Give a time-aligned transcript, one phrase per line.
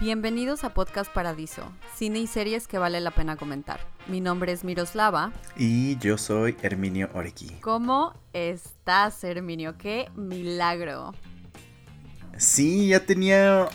[0.00, 3.80] Bienvenidos a Podcast Paradiso, cine y series que vale la pena comentar.
[4.06, 5.32] Mi nombre es Miroslava.
[5.56, 7.58] Y yo soy Herminio Orequi.
[7.60, 9.76] ¿Cómo estás, Herminio?
[9.76, 11.12] ¡Qué milagro!
[12.38, 13.68] Sí, ya tenía.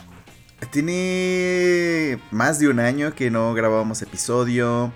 [0.72, 4.92] Tiene más de un año que no grabábamos episodio.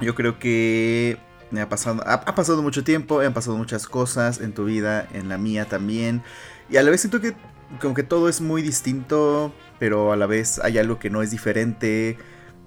[0.00, 1.18] Yo creo que
[1.50, 5.08] me ha pasado, ha, ha pasado mucho tiempo, han pasado muchas cosas en tu vida,
[5.14, 6.22] en la mía también.
[6.68, 7.34] Y a la vez siento que
[7.80, 11.32] como que todo es muy distinto, pero a la vez hay algo que no es
[11.32, 12.16] diferente.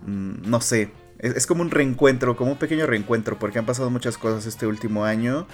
[0.05, 4.17] Mm, no sé, es, como un reencuentro, como un pequeño reencuentro, porque han pasado muchas
[4.17, 5.47] cosas este último año.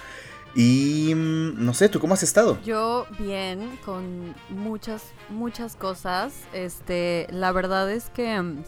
[0.56, 2.58] Y mm, no sé, ¿tú cómo has estado?
[2.64, 6.32] Yo bien, con muchas, muchas cosas.
[6.52, 8.64] Este, la verdad es que mm,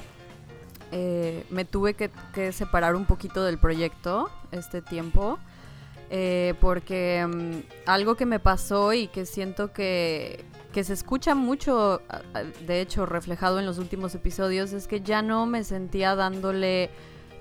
[0.92, 5.40] eh, me tuve que, separar un poquito del proyecto este tiempo.
[6.14, 7.26] Eh, porque
[7.86, 12.02] algo que me pasó y que siento que, que se escucha mucho,
[12.66, 16.90] de hecho, reflejado en los últimos episodios, es que ya no me sentía dándole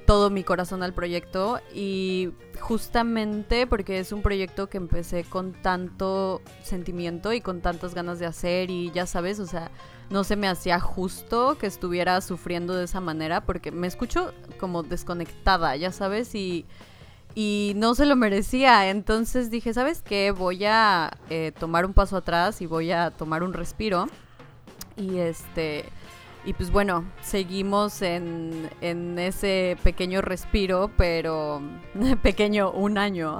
[0.06, 2.30] todo mi corazón al proyecto y
[2.62, 8.26] justamente porque es un proyecto que empecé con tanto sentimiento y con tantas ganas de
[8.26, 9.70] hacer y ya sabes, o sea,
[10.10, 14.82] no se me hacía justo que estuviera sufriendo de esa manera porque me escucho como
[14.82, 16.66] desconectada, ya sabes, y
[17.36, 18.90] y no se lo merecía.
[18.90, 20.32] Entonces dije, ¿sabes qué?
[20.32, 24.08] Voy a eh, tomar un paso atrás y voy a tomar un respiro.
[24.98, 25.86] Y este.
[26.44, 31.62] Y pues bueno, seguimos en, en ese pequeño respiro, pero.
[32.22, 33.40] pequeño, un año.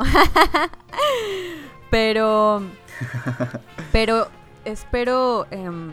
[1.90, 2.62] pero.
[3.92, 4.28] Pero
[4.66, 5.92] espero em,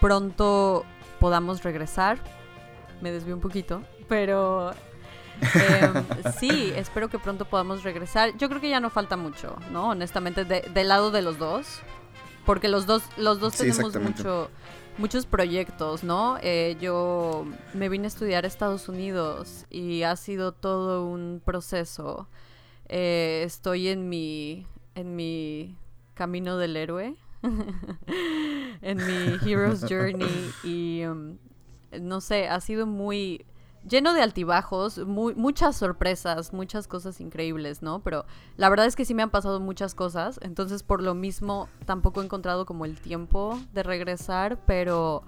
[0.00, 0.84] pronto
[1.20, 2.18] podamos regresar.
[3.00, 4.72] Me desvío un poquito, pero
[5.40, 8.36] Em, sí, espero que pronto podamos regresar.
[8.36, 9.90] Yo creo que ya no falta mucho, ¿no?
[9.90, 11.80] Honestamente, del lado de los dos.
[12.44, 14.50] Porque los dos, los dos tenemos mucho,
[14.98, 16.38] muchos proyectos, ¿no?
[16.42, 22.28] Eh, yo me vine a estudiar a Estados Unidos y ha sido todo un proceso.
[22.88, 24.64] Eh, estoy en mi,
[24.94, 25.76] en mi
[26.14, 27.16] camino del héroe,
[28.80, 31.38] en mi hero's journey y um,
[32.00, 33.44] no sé, ha sido muy
[33.88, 38.00] lleno de altibajos, muchas sorpresas, muchas cosas increíbles, ¿no?
[38.00, 38.24] Pero
[38.56, 42.20] la verdad es que sí me han pasado muchas cosas, entonces por lo mismo tampoco
[42.20, 45.22] he encontrado como el tiempo de regresar, pero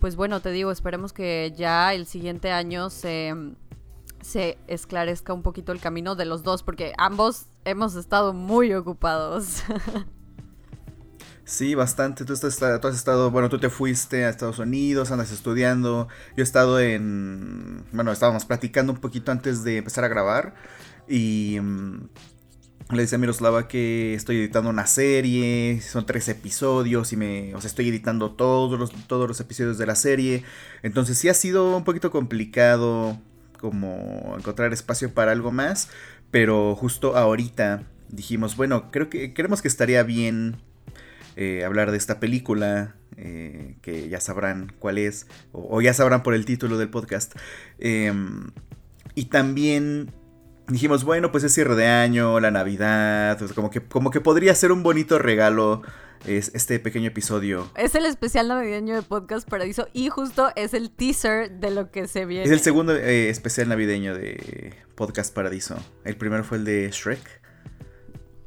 [0.00, 3.34] pues bueno, te digo, esperemos que ya el siguiente año se,
[4.20, 9.62] se esclarezca un poquito el camino de los dos, porque ambos hemos estado muy ocupados.
[11.44, 12.24] Sí, bastante.
[12.24, 16.08] Tú, estás, tú has estado, bueno, tú te fuiste a Estados Unidos, andas estudiando.
[16.36, 20.54] Yo he estado en, bueno, estábamos platicando un poquito antes de empezar a grabar.
[21.08, 22.08] Y mm,
[22.90, 27.60] le decía a Miroslava que estoy editando una serie, son tres episodios y me, o
[27.60, 30.44] sea, estoy editando todos los, todos los episodios de la serie.
[30.82, 33.18] Entonces sí ha sido un poquito complicado
[33.58, 35.88] como encontrar espacio para algo más.
[36.30, 40.56] Pero justo ahorita dijimos, bueno, creo que creemos que estaría bien
[41.36, 46.34] eh, hablar de esta película, eh, que ya sabrán cuál es, o, ya sabrán por
[46.34, 47.34] el título del podcast.
[47.78, 48.50] Em,
[49.14, 50.10] y también
[50.68, 54.72] dijimos, bueno, pues es cierre de año, la Navidad, como, que, como que podría ser
[54.72, 55.82] un bonito regalo
[56.26, 57.70] es este pequeño episodio.
[57.76, 62.06] Es el especial navideño de Podcast Paradiso y justo es el teaser de lo que
[62.06, 62.44] se viene.
[62.44, 65.76] Es el segundo eh, especial navideño de Podcast Paradiso.
[66.04, 67.41] El primero fue el de Shrek.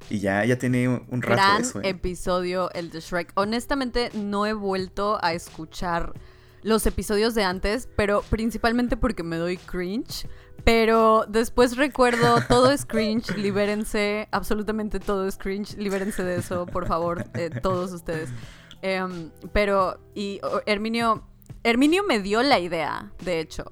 [0.10, 1.82] Y ya, ya tiene un rato Gran eso.
[1.82, 1.90] ¿eh?
[1.90, 3.32] episodio el de Shrek.
[3.36, 6.14] Honestamente, no he vuelto a escuchar
[6.62, 10.28] los episodios de antes, pero principalmente porque me doy cringe.
[10.64, 16.88] Pero después recuerdo, todo es cringe, libérense, absolutamente todo es cringe, libérense de eso, por
[16.88, 18.30] favor, eh, todos ustedes.
[18.82, 21.28] Em, pero, y Herminio,
[21.64, 23.66] Herminio me dio la idea, de hecho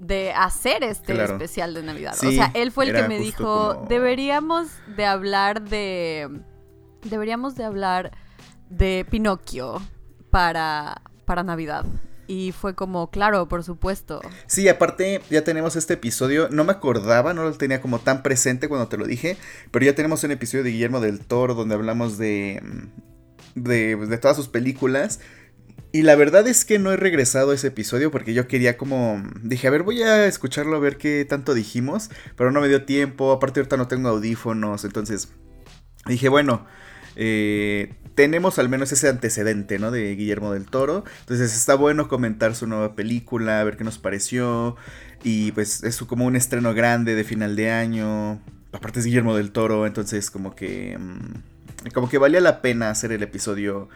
[0.00, 2.14] de hacer este especial de Navidad.
[2.14, 6.28] o sea, él fue el que me dijo, deberíamos de hablar de...
[7.02, 8.10] Deberíamos de hablar
[8.68, 9.80] de Pinocchio
[10.30, 11.86] para, para Navidad.
[12.26, 14.20] Y fue como, claro, por supuesto.
[14.46, 18.68] Sí, aparte ya tenemos este episodio, no me acordaba, no lo tenía como tan presente
[18.68, 19.36] cuando te lo dije,
[19.70, 22.62] pero ya tenemos un episodio de Guillermo del Toro donde hablamos de,
[23.54, 25.20] de, de todas sus películas
[25.92, 29.22] y la verdad es que no he regresado a ese episodio porque yo quería como...
[29.42, 32.84] Dije, a ver, voy a escucharlo a ver qué tanto dijimos, pero no me dio
[32.84, 35.30] tiempo, aparte ahorita no tengo audífonos, entonces
[36.06, 36.64] dije, bueno,
[37.16, 39.90] eh, tenemos al menos ese antecedente, ¿no?
[39.90, 43.98] De Guillermo del Toro, entonces está bueno comentar su nueva película, a ver qué nos
[43.98, 44.76] pareció,
[45.24, 48.40] y pues es como un estreno grande de final de año,
[48.72, 50.96] aparte es Guillermo del Toro, entonces como que...
[50.98, 53.88] Mm, como que valía la pena hacer el episodio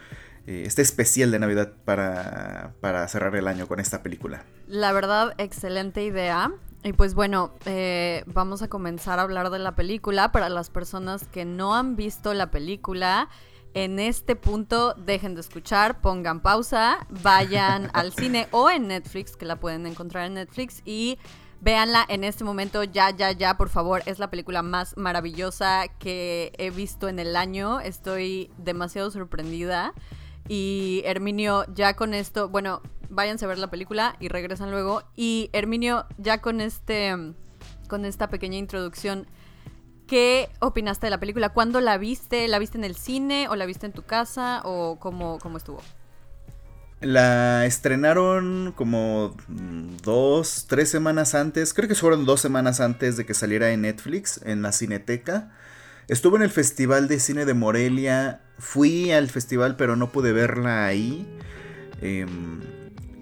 [0.47, 4.45] este especial de Navidad para, para cerrar el año con esta película.
[4.67, 6.53] La verdad, excelente idea.
[6.83, 10.33] Y pues bueno, eh, vamos a comenzar a hablar de la película.
[10.33, 13.31] Para las personas que no han visto la película,
[13.73, 19.47] en este punto dejen de escuchar, pongan pausa, vayan al cine o en Netflix, que
[19.47, 21.19] la pueden encontrar en Netflix, y
[21.63, 24.03] véanla en este momento, ya, ya, ya, por favor.
[24.05, 27.81] Es la película más maravillosa que he visto en el año.
[27.81, 29.95] Estoy demasiado sorprendida.
[30.49, 35.03] Y Herminio, ya con esto, bueno, váyanse a ver la película y regresan luego.
[35.17, 37.15] Y Herminio, ya con este,
[37.89, 39.27] con esta pequeña introducción,
[40.07, 41.51] ¿qué opinaste de la película?
[41.51, 42.47] ¿Cuándo la viste?
[42.49, 45.81] ¿La viste en el cine o la viste en tu casa o cómo, cómo estuvo?
[47.01, 53.35] La estrenaron como dos, tres semanas antes, creo que fueron dos semanas antes de que
[53.35, 55.51] saliera en Netflix, en la Cineteca.
[56.09, 60.87] Estuvo en el Festival de Cine de Morelia, fui al festival pero no pude verla
[60.87, 61.27] ahí.
[62.01, 62.61] Em,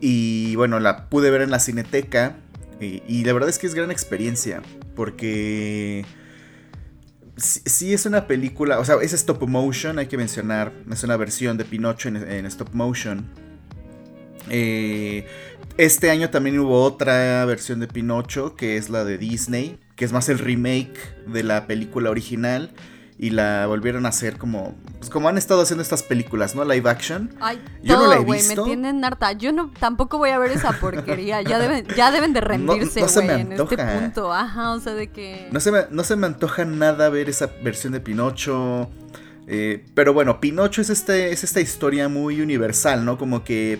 [0.00, 2.36] y bueno, la pude ver en la Cineteca
[2.80, 4.62] y, la verdad es que es gran experiencia
[4.96, 6.04] porque...
[7.36, 11.56] Sí, es una película, o sea, es stop motion, hay que mencionar, es una versión
[11.56, 13.26] de Pinocho en stop motion.
[14.50, 15.26] Eh,
[15.76, 20.12] este año también hubo otra versión de Pinocho, que es la de Disney, que es
[20.12, 22.72] más el remake de la película original.
[23.18, 24.74] Y la volvieron a hacer como.
[24.98, 26.64] Pues como han estado haciendo estas películas, ¿no?
[26.64, 27.32] Live action.
[27.38, 28.62] Ay, yo no la he visto.
[28.62, 29.30] me tienen harta.
[29.30, 31.40] Yo no, tampoco voy a ver esa porquería.
[31.42, 34.32] Ya deben, ya deben de rendirse, güey, en este punto.
[34.32, 35.46] Ajá, o sea, de que.
[35.52, 38.90] No se, me, no se me antoja nada ver esa versión de Pinocho.
[39.46, 43.18] Eh, pero bueno, Pinocho es, este, es esta historia muy universal, ¿no?
[43.18, 43.78] Como que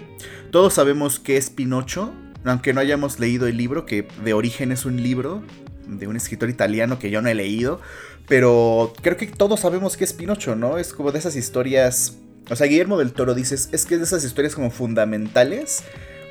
[0.52, 2.12] todos sabemos qué es Pinocho,
[2.44, 5.42] aunque no hayamos leído el libro, que de origen es un libro
[5.86, 7.80] de un escritor italiano que yo no he leído,
[8.28, 10.78] pero creo que todos sabemos qué es Pinocho, ¿no?
[10.78, 12.16] Es como de esas historias,
[12.50, 15.82] o sea, Guillermo del Toro dices, es que es de esas historias como fundamentales,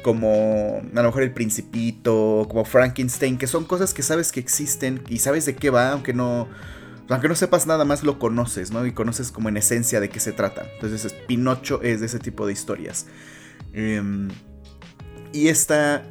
[0.03, 5.03] como a lo mejor el principito, como Frankenstein, que son cosas que sabes que existen
[5.07, 6.47] y sabes de qué va, aunque no
[7.09, 8.85] aunque no sepas nada más, lo conoces, ¿no?
[8.85, 10.65] Y conoces como en esencia de qué se trata.
[10.75, 13.05] Entonces, Pinocho es de ese tipo de historias.
[13.73, 14.29] Em,
[15.33, 16.03] y esta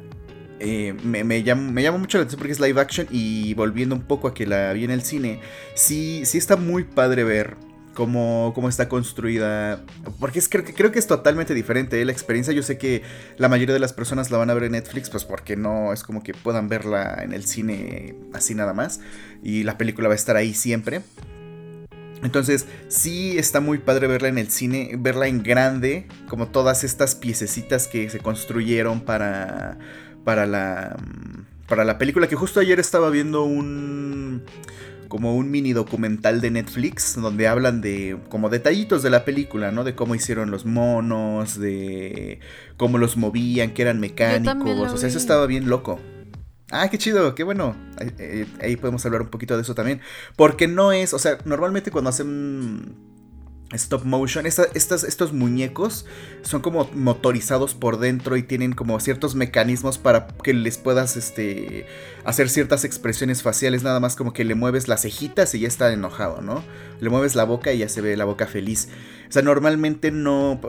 [0.63, 4.03] eh, me, me, me, llama, mucho la atención porque es live action y volviendo un
[4.03, 5.39] poco a que la vi en el cine,
[5.73, 7.57] sí, sí está muy padre ver
[7.95, 9.83] cómo, cómo está construida.
[10.19, 11.99] Porque es, creo, creo que es totalmente diferente.
[11.99, 12.05] ¿eh?
[12.05, 13.01] La experiencia, yo sé que
[13.37, 16.03] la mayoría de las personas la van a ver en Netflix, pues porque no es
[16.03, 18.99] como que puedan verla en el cine así nada más.
[19.41, 21.01] Y la película va a estar ahí siempre.
[22.23, 27.15] Entonces, sí está muy padre verla en el cine, verla en grande, como todas estas
[27.15, 29.79] piececitas que se construyeron para,
[30.23, 30.97] para la,
[31.67, 32.27] para la película.
[32.27, 34.43] Que justo ayer estaba viendo un,
[35.07, 39.83] como un mini documental de Netflix donde hablan de como detallitos de la película, ¿no?
[39.83, 42.39] De cómo hicieron los monos, de
[42.77, 45.99] cómo los movían, que eran mecánicos, o sea, eso estaba bien loco.
[46.71, 47.75] Ah, qué chido, qué bueno.
[47.99, 49.99] Ahí, ahí podemos hablar un poquito de eso también.
[50.37, 52.95] Porque no es, o sea, normalmente cuando hacen
[53.73, 54.45] stop motion.
[54.45, 56.05] estos muñecos
[56.41, 61.85] son como motorizados por dentro y tienen como ciertos mecanismos para que les puedas este,
[62.25, 63.83] hacer ciertas expresiones faciales.
[63.83, 66.63] Nada más como que le mueves las cejitas y ya está enojado, ¿no?
[66.99, 68.89] Le mueves la boca y ya se ve la boca feliz.
[69.29, 70.59] O sea, normalmente no...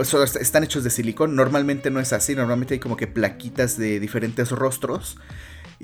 [0.41, 1.35] están hechos de silicón.
[1.35, 2.35] Normalmente no es así.
[2.35, 5.19] Normalmente hay como que plaquitas de diferentes rostros.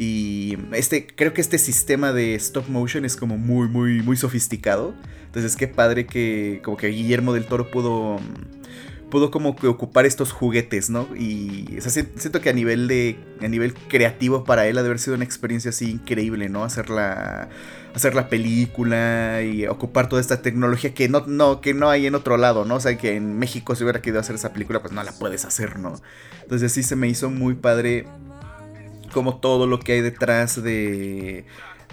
[0.01, 4.95] Y este, creo que este sistema de stop motion es como muy, muy, muy sofisticado.
[5.27, 8.21] Entonces, qué padre que como que Guillermo del Toro pudo
[9.11, 11.09] pudo como que ocupar estos juguetes, ¿no?
[11.17, 15.17] Y siento que a nivel de a nivel creativo para él ha de haber sido
[15.17, 16.63] una experiencia así increíble, ¿no?
[16.63, 17.49] Hacer la
[17.95, 22.15] hacer la película y ocupar toda esta tecnología que no, no que no hay en
[22.15, 22.77] otro lado, ¿no?
[22.77, 25.45] O sea, que en México si hubiera querido hacer esa película, pues no la puedes
[25.45, 25.95] hacer, ¿no?
[26.43, 28.07] Entonces sí se me hizo muy padre
[29.19, 31.45] como todo lo que hay detrás de,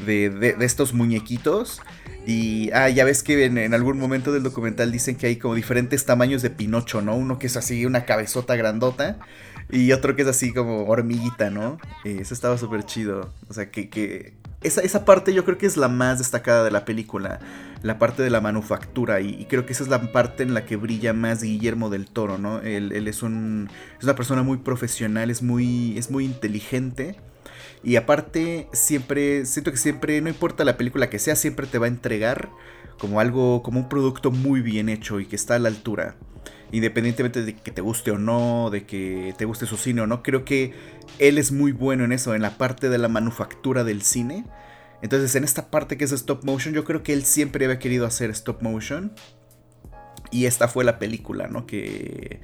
[0.05, 1.81] de, estos muñequitos.
[2.27, 6.05] Y, ah, ya ves que en, algún momento del documental dicen que hay como diferentes
[6.05, 7.15] tamaños de Pinocho, ¿no?
[7.15, 9.17] Uno que es así, una cabezota grandota.
[9.71, 11.77] Y otro que es así como hormiguita, ¿no?
[12.03, 13.33] eso estaba súper chido.
[13.49, 16.71] O sea, que, que esa, esa, parte yo creo que es la más destacada de
[16.71, 17.39] la película.
[17.81, 19.21] La parte de la manufactura.
[19.21, 22.37] Y, creo que esa es la parte en la que brilla más Guillermo del Toro,
[22.37, 22.61] ¿no?
[22.61, 27.15] Él, es, un, es una persona muy profesional, es muy, es muy inteligente.
[27.83, 31.85] Y aparte, siempre, siento que siempre, no importa la película que sea, siempre te va
[31.85, 32.49] a entregar
[32.99, 36.15] como algo, como un producto muy bien hecho y que está a la altura
[36.71, 40.23] independientemente de que te guste o no, de que te guste su cine o no,
[40.23, 40.73] creo que
[41.19, 44.45] él es muy bueno en eso, en la parte de la manufactura del cine.
[45.01, 48.05] Entonces, en esta parte que es stop motion, yo creo que él siempre había querido
[48.05, 49.13] hacer stop motion.
[50.31, 51.67] Y esta fue la película, ¿no?
[51.67, 52.41] Que,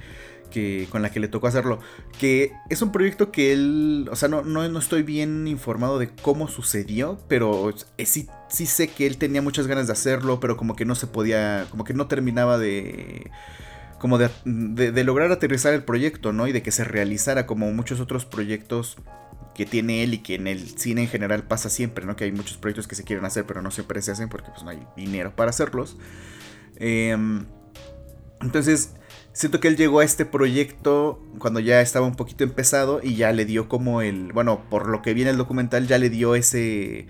[0.90, 1.80] con la que le tocó hacerlo.
[2.18, 6.46] Que es un proyecto que él, o sea, no, no, estoy bien informado de cómo
[6.46, 10.84] sucedió, pero sí, sí sé que él tenía muchas ganas de hacerlo, pero como que
[10.84, 13.30] no se podía, como que no terminaba de
[14.02, 16.48] como de, lograr aterrizar el proyecto, ¿no?
[16.48, 18.96] Y de que se realizara como muchos otros proyectos
[19.54, 22.16] que tiene él y que en el cine en general pasa siempre, ¿no?
[22.16, 24.64] Que hay muchos proyectos que se quieren hacer, pero no siempre se hacen porque pues
[24.64, 25.96] no hay dinero para hacerlos.
[26.78, 27.46] Em,
[28.40, 28.90] entonces,
[29.32, 33.30] siento que él llegó a este proyecto cuando ya estaba un poquito empezado y ya
[33.30, 37.06] le dio como el, bueno, por lo que viene el documental, ya le dio ese,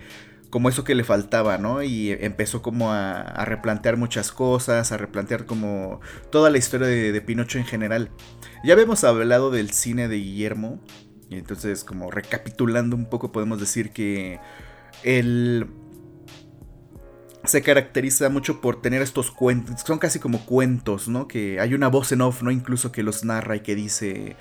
[0.53, 1.81] como eso que le faltaba, ¿no?
[1.81, 5.99] Y empezó como a, replantear muchas cosas, a replantear como
[6.31, 8.11] toda la historia de, Pinocho en general.
[8.63, 10.79] Ya habíamos hablado del cine de Guillermo,
[11.27, 14.39] y entonces como recapitulando un poco podemos decir que
[15.01, 15.65] él
[17.45, 21.27] se caracteriza mucho por tener estos cuentos, son casi como cuentos, ¿no?
[21.27, 22.51] Que hay una voz en off, ¿no?
[22.51, 24.35] Incluso que los narra y que dice,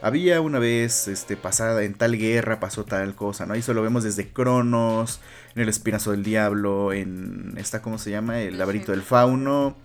[0.00, 3.56] había una vez, este, pasada en tal guerra pasó tal cosa, ¿no?
[3.56, 5.20] Y eso lo vemos desde Cronos,
[5.56, 8.40] en el Espinazo del Diablo, en esta, ¿cómo se llama?
[8.40, 9.76] El laberinto del fauno,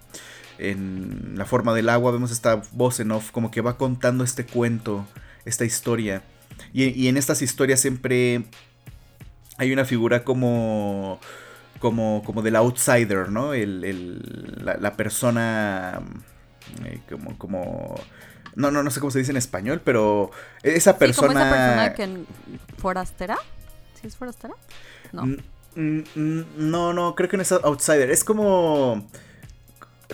[0.59, 4.45] en la forma del agua, vemos esta voz en off, como que va contando este
[4.45, 5.07] cuento,
[5.45, 6.21] esta historia.
[6.73, 8.43] Y, y en estas historias siempre
[9.57, 11.19] hay una figura como
[11.81, 13.53] como, como del outsider, ¿no?
[13.53, 16.01] El, la, persona
[16.85, 17.95] eh, como, como...
[18.55, 21.27] No, no, no sé cómo se dice en español, pero esa persona...
[21.27, 22.77] Sí, como esa persona que...
[22.77, 23.37] ¿Forastera?
[23.99, 24.53] ¿Sí es forastera?
[25.11, 25.23] No.
[25.75, 28.11] No, no, creo que no es outsider.
[28.11, 29.07] Es como...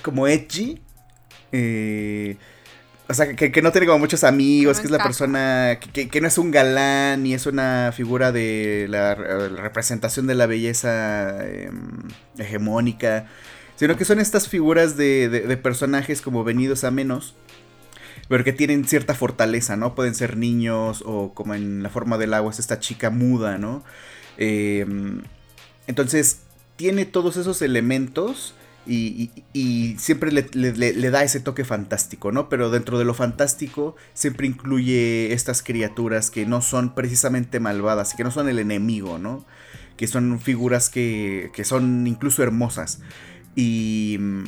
[0.03, 0.81] Como edgy.
[1.51, 2.37] Eh,
[3.09, 6.37] o sea, que, no tiene como muchos amigos, que es la persona, que, no es
[6.37, 13.27] un galán, ni es una figura de la, representación de la belleza em, hegemónica,
[13.77, 17.35] sino que son estas figuras de, personajes como venidos a menos,
[18.27, 19.95] pero que tienen cierta fortaleza, ¿no?
[19.95, 23.85] Pueden ser niños o como en la forma del agua es esta chica muda, ¿no?
[24.35, 25.21] Em,
[25.87, 26.39] entonces,
[26.75, 28.53] tiene todos esos elementos
[28.85, 32.47] y, siempre le, da ese toque fantástico, ¿no?
[32.47, 38.23] Pero dentro de lo fantástico siempre incluye estas criaturas que no son precisamente malvadas, que
[38.23, 39.45] no son el enemigo, ¿no?
[39.97, 42.99] Que son figuras que, que son incluso hermosas.
[43.55, 44.43] Y mm,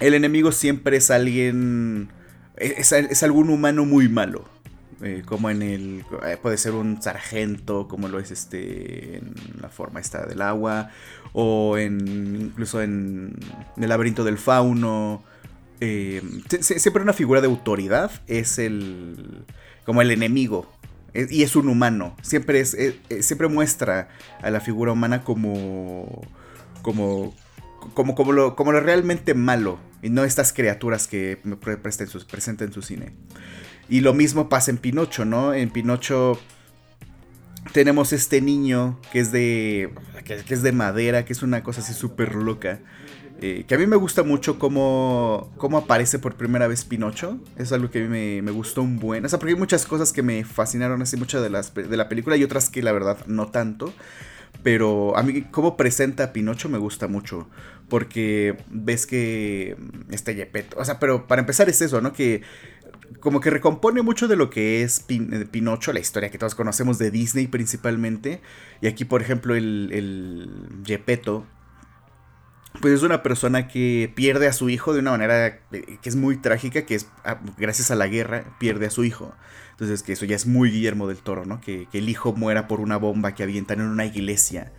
[0.00, 2.10] el enemigo siempre es alguien...
[2.56, 4.46] Es algún humano muy malo.
[5.02, 9.70] Eh, como en el eh, puede ser un sargento como lo es este en la
[9.70, 10.90] forma esta del agua
[11.32, 13.34] o en incluso en,
[13.78, 15.22] el laberinto del fauno
[15.80, 16.20] eh,
[16.60, 19.46] siempre una figura de autoridad es el
[19.86, 20.70] como el enemigo
[21.14, 22.76] y es un humano siempre es,
[23.20, 24.10] siempre muestra
[24.42, 26.20] a la figura humana como
[26.82, 27.34] como
[27.94, 31.38] como, como, lo, como lo realmente malo y no estas criaturas que
[32.28, 33.12] presenta en su cine.
[33.90, 35.52] Y lo mismo pasa en Pinocho, ¿no?
[35.52, 36.38] En Pinocho
[37.72, 39.92] tenemos este niño que es de
[40.24, 42.78] que, es de madera, que es una cosa así súper loca.
[43.42, 47.38] Eh, que a mí me gusta mucho cómo, cómo aparece por primera vez Pinocho.
[47.56, 49.24] Es algo que a mí me, gustó un buen.
[49.24, 52.08] O sea, porque hay muchas cosas que me fascinaron así mucho de, las, de la
[52.08, 53.92] película y otras que la verdad no tanto.
[54.62, 57.48] Pero a mí cómo presenta a Pinocho me gusta mucho.
[57.88, 59.76] Porque ves que
[60.10, 60.78] este Yepeto.
[60.78, 62.12] O sea, pero para empezar es eso, ¿no?
[62.12, 62.42] Que
[63.18, 66.98] como que recompone mucho de lo que es eh, Pinocho, la historia que todos conocemos
[66.98, 68.40] de Disney principalmente.
[68.80, 71.44] Y aquí, por ejemplo, el, el Gepetto,
[72.80, 76.16] pues es una persona que pierde a su hijo de una manera eh, que es
[76.16, 79.34] muy trágica, que es ah, gracias a la guerra pierde a su hijo.
[79.72, 81.60] Entonces que eso ya es muy Guillermo del Toro, ¿no?
[81.60, 84.72] Que, que el hijo muera por una bomba que avientan en una iglesia.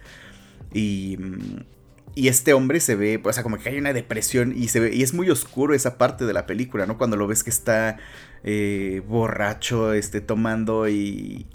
[0.73, 1.80] Y mm,
[2.15, 4.95] y este hombre se ve, o sea, como que hay una depresión y se ve,
[4.95, 6.97] y es muy oscuro esa parte de la película, ¿no?
[6.97, 7.97] Cuando lo ves que está
[8.43, 11.47] eh, borracho, este, tomando y,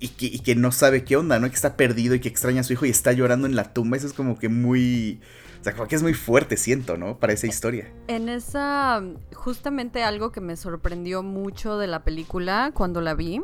[0.00, 1.48] y que, no sabe qué onda, ¿no?
[1.48, 3.96] Que está perdido y que extraña a su hijo y está llorando en la tumba.
[3.96, 5.20] Eso es como que muy...
[5.60, 7.18] O sea, como que es muy fuerte, siento, ¿no?
[7.18, 7.92] Para esa historia.
[8.06, 9.02] En esa...
[9.34, 13.42] Justamente algo que me sorprendió mucho de la película cuando la vi.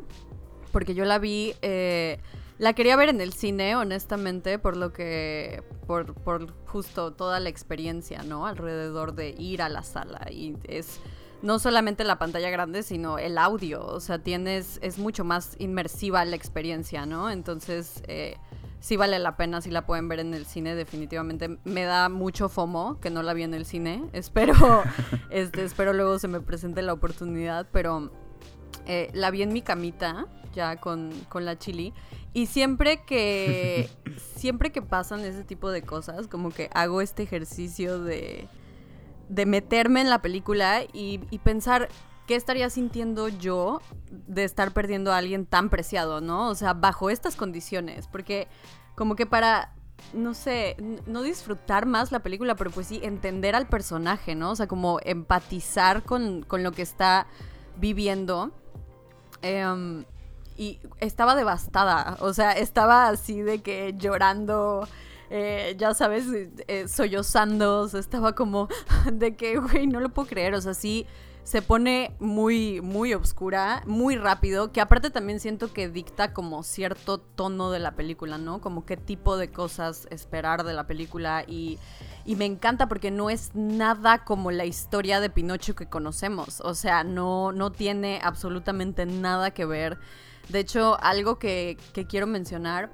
[0.70, 1.54] Porque yo la vi...
[1.62, 2.20] Eh,
[2.64, 7.50] la quería ver en el cine, honestamente, por lo que, por, por justo toda la
[7.50, 8.46] experiencia, ¿no?
[8.46, 10.26] Alrededor de ir a la sala.
[10.30, 10.98] Y es
[11.42, 13.84] no solamente la pantalla grande, sino el audio.
[13.84, 17.28] O sea, tienes, es mucho más inmersiva la experiencia, ¿no?
[17.30, 18.38] Entonces, eh,
[18.80, 21.58] sí vale la pena si la pueden ver en el cine, definitivamente.
[21.64, 24.08] Me da mucho FOMO que no la vi en el cine.
[24.14, 24.54] Espero,
[25.28, 28.10] este, espero luego se me presente la oportunidad, pero
[28.86, 31.92] eh, la vi en mi camita, ya con, con la chili.
[32.34, 33.88] Y siempre que,
[34.36, 38.46] siempre que pasan ese tipo de cosas, como que hago este ejercicio de,
[39.30, 41.88] de meterme en la película y, y pensar
[42.26, 46.48] qué estaría sintiendo yo de estar perdiendo a alguien tan preciado, ¿no?
[46.48, 48.48] O sea, bajo estas condiciones, porque
[48.94, 49.74] como que para,
[50.12, 50.76] no sé,
[51.06, 54.52] no disfrutar más la película, pero pues sí entender al personaje, ¿no?
[54.52, 57.26] O sea, como empatizar con, con lo que está
[57.76, 58.52] viviendo.
[59.42, 60.04] Em,
[60.56, 64.86] y estaba devastada, o sea, estaba así de que llorando,
[65.30, 66.24] eh, ya sabes,
[66.68, 68.68] eh, sollozando, estaba como
[69.12, 71.06] de que, güey, no lo puedo creer, o sea, sí
[71.44, 77.18] se pone muy, muy oscura, muy rápido, que aparte también siento que dicta como cierto
[77.18, 78.62] tono de la película, ¿no?
[78.62, 81.78] Como qué tipo de cosas esperar de la película y,
[82.24, 86.74] y me encanta porque no es nada como la historia de Pinocho que conocemos, o
[86.74, 89.98] sea, no, no tiene absolutamente nada que ver.
[90.48, 92.90] De hecho, algo que, que quiero mencionar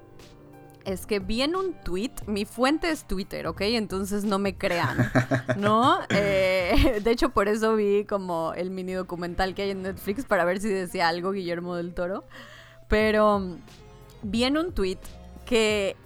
[0.85, 3.63] es que vi en un tweet, mi fuente es Twitter, ¿ok?
[3.63, 5.11] Entonces no me crean,
[5.57, 6.01] ¿no?
[6.11, 10.45] Eh, de hecho, por eso vi como el mini documental que hay en Netflix para
[10.45, 12.25] ver si decía algo Guillermo del Toro.
[12.89, 13.57] Pero mm,
[14.23, 14.99] vi en un tweet
[15.45, 15.97] que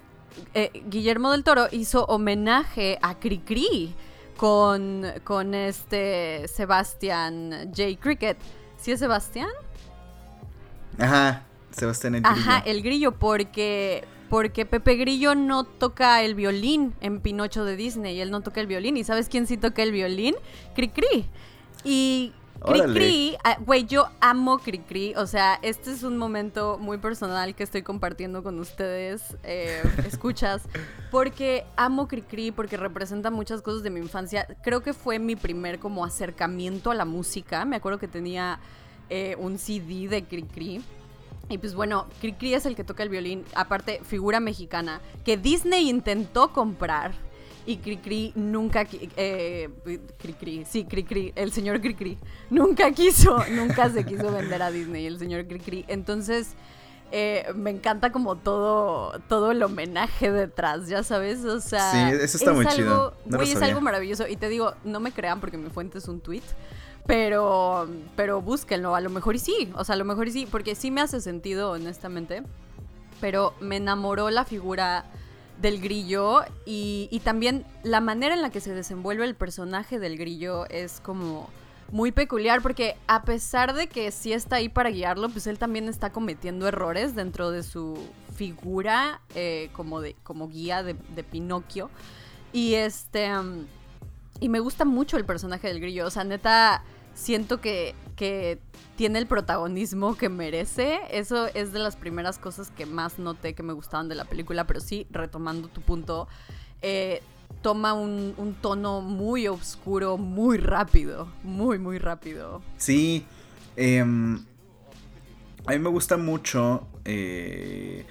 [0.55, 3.95] eh, Guillermo del Toro hizo homenaje a Cricri
[4.37, 7.99] con, con este Sebastián J.
[8.01, 8.37] Cricket.
[8.77, 9.51] ¿Sí es Sebastián?
[10.99, 12.41] Ajá, Sebastián el Grillo.
[12.41, 18.21] Ajá, el grillo, porque porque Pepe Grillo no toca el violín en Pinocho de Disney,
[18.21, 18.97] él no toca el violín.
[18.97, 20.35] ¿Y sabes quién sí toca el violín?
[20.75, 21.29] Cricri.
[21.85, 22.33] Y
[22.65, 25.15] Cricri, ah, güey, yo amo Cricri.
[25.17, 30.63] O sea, este es un momento muy personal que estoy compartiendo con ustedes, eh, escuchas,
[31.11, 34.47] porque amo Cricri, porque representa muchas cosas de mi infancia.
[34.63, 37.65] Creo que fue mi primer como acercamiento a la música.
[37.65, 38.59] Me acuerdo que tenía
[39.17, 40.83] eh, un CD de Cricri.
[41.49, 45.89] Y pues bueno, Cricri es el que toca el violín, aparte figura mexicana, que Disney
[45.89, 47.13] intentó comprar
[47.65, 49.71] y Cricri nunca, eh,
[50.19, 52.19] Cricri, sí, Cricri, el señor Cricri,
[52.51, 55.85] nunca quiso, nunca se quiso vender a Disney, el señor Cricri.
[55.87, 56.57] Entonces,
[57.13, 61.93] eh, me encanta como todo, todo el homenaje detrás, ya sabes, o sea...
[61.93, 63.15] Sí, eso está muy chido.
[63.41, 64.27] es algo maravilloso.
[64.27, 66.43] Y te digo, no me crean porque mi fuente es un tweet,
[67.07, 70.49] pero, pero búsquenlo, a lo mejor y sí, o sea, a lo mejor y sí,
[70.51, 72.43] porque sí me hace sentido, honestamente.
[73.21, 75.05] Pero me enamoró la figura
[75.61, 80.19] del grillo y, y también la manera en la que se desenvuelve el personaje del
[80.19, 81.49] grillo es como
[81.93, 85.89] muy peculiar porque a pesar de que sí está ahí para guiarlo, pues él también
[85.89, 87.97] está cometiendo errores dentro de su
[88.35, 91.91] figura eh, como, de, como guía de, de Pinocchio.
[92.53, 93.31] Y este...
[94.41, 96.83] y me gusta mucho el personaje del grillo, o sea, neta
[97.15, 98.59] siento que, que
[98.97, 101.01] tiene el protagonismo que merece.
[101.11, 104.67] Eso es de las primeras cosas que más noté que me gustaban de la película,
[104.67, 106.29] pero sí, retomando tu punto,
[106.83, 107.23] eh,
[107.63, 112.63] toma un, tono muy oscuro, muy rápido, muy, muy rápido.
[112.77, 113.25] Sí,
[113.77, 114.45] em,
[115.67, 118.05] a mí me gusta mucho eh,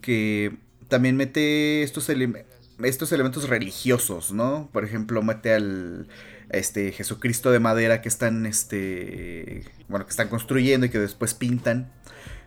[0.00, 0.56] que
[0.88, 2.08] también mete estos,
[2.84, 4.68] estos elementos religiosos, ¿no?
[4.72, 6.06] Por ejemplo, mete al
[6.52, 11.90] este Jesucristo de madera que están este bueno que están construyendo y que después pintan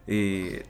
[0.08, 0.66] eh,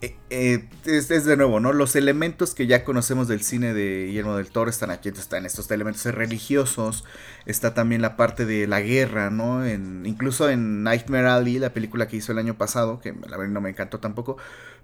[0.00, 4.36] eh, eh, es, de nuevo no los elementos que ya conocemos del cine de Guillermo
[4.36, 7.04] del Toro están aquí están estos elementos religiosos
[7.46, 12.08] está también la parte de la guerra no en, incluso en Nightmare Alley la película
[12.08, 14.36] que hizo el año pasado que la verdad no me encantó tampoco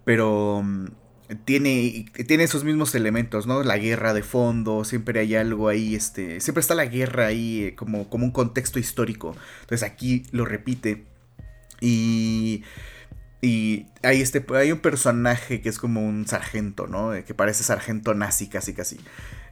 [0.04, 0.86] pero mm,
[1.44, 3.62] tiene, tiene esos mismos elementos, ¿no?
[3.62, 7.74] La guerra de fondo, siempre hay algo ahí, este, siempre está la guerra ahí eh,
[7.74, 9.34] como, como un contexto histórico.
[9.62, 11.04] Entonces aquí lo repite.
[11.80, 12.62] Y,
[13.42, 17.14] y hay, este, hay un personaje que es como un sargento, ¿no?
[17.14, 19.00] Eh, que parece sargento nazi casi casi.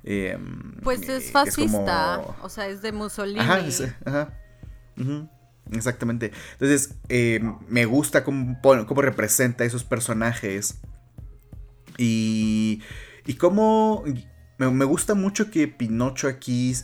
[0.05, 3.41] Em, pues es fascista, o sea, es de Mussolini.
[3.41, 3.65] Ajá,
[4.05, 4.33] ajá.
[5.73, 6.31] Exactamente.
[6.53, 10.79] Entonces, eh, me gusta cómo, cómo representa esos personajes
[11.99, 12.81] y,
[13.27, 14.05] y cómo...
[14.57, 16.75] Me, gusta mucho que Pinocho aquí...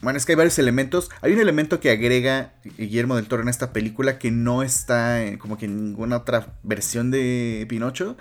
[0.00, 1.10] Bueno, es que hay varios elementos.
[1.22, 5.58] Hay un elemento que agrega Guillermo del Toro en esta película que no está como
[5.58, 8.16] que en ninguna otra versión de Pinocho,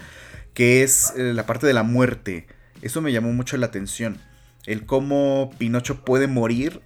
[0.55, 2.47] que es eh, la parte de la muerte.
[2.81, 4.17] Eso me llamó mucho la atención.
[4.65, 6.81] El cómo Pinocho puede morir,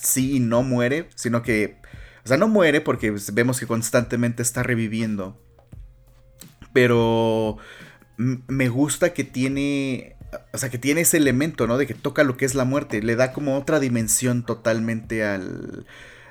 [0.00, 1.76] sí no muere, sino que...
[2.24, 5.42] O sea, no muere porque vemos que constantemente está reviviendo.
[6.72, 7.58] Pero
[8.20, 10.16] me gusta que tiene,
[10.52, 11.78] o sea, que tiene ese elemento, ¿no?
[11.78, 15.86] De que toca lo que es la muerte, le da como otra dimensión totalmente al,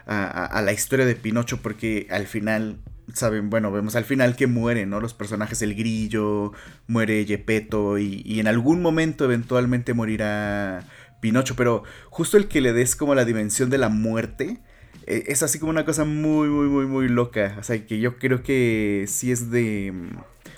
[0.06, 2.80] a, la historia de Pinocho, porque al final,
[3.14, 5.00] saben, bueno, vemos al final que mueren, ¿no?
[5.00, 6.54] Los personajes, el grillo,
[6.88, 10.86] muere Gepetto y, y en algún momento eventualmente morirá
[11.22, 14.60] Pinocho, pero justo el que le des como la dimensión de la muerte,
[15.08, 17.56] eh, es así como una cosa muy, muy, muy, muy loca.
[17.60, 19.94] O sea, que yo creo que sí es de...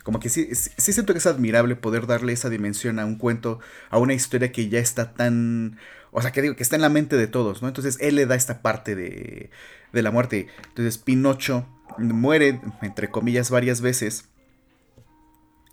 [0.04, 3.60] Como que sí, sí siento que es admirable poder darle esa dimensión a un cuento,
[3.90, 5.78] a una historia que ya está tan...
[6.12, 7.68] O sea, que digo, que está en la mente de todos, ¿no?
[7.68, 9.50] Entonces él le da esta parte de,
[9.94, 10.48] de la muerte.
[10.68, 14.26] Entonces Pinocho muere, entre comillas, varias veces.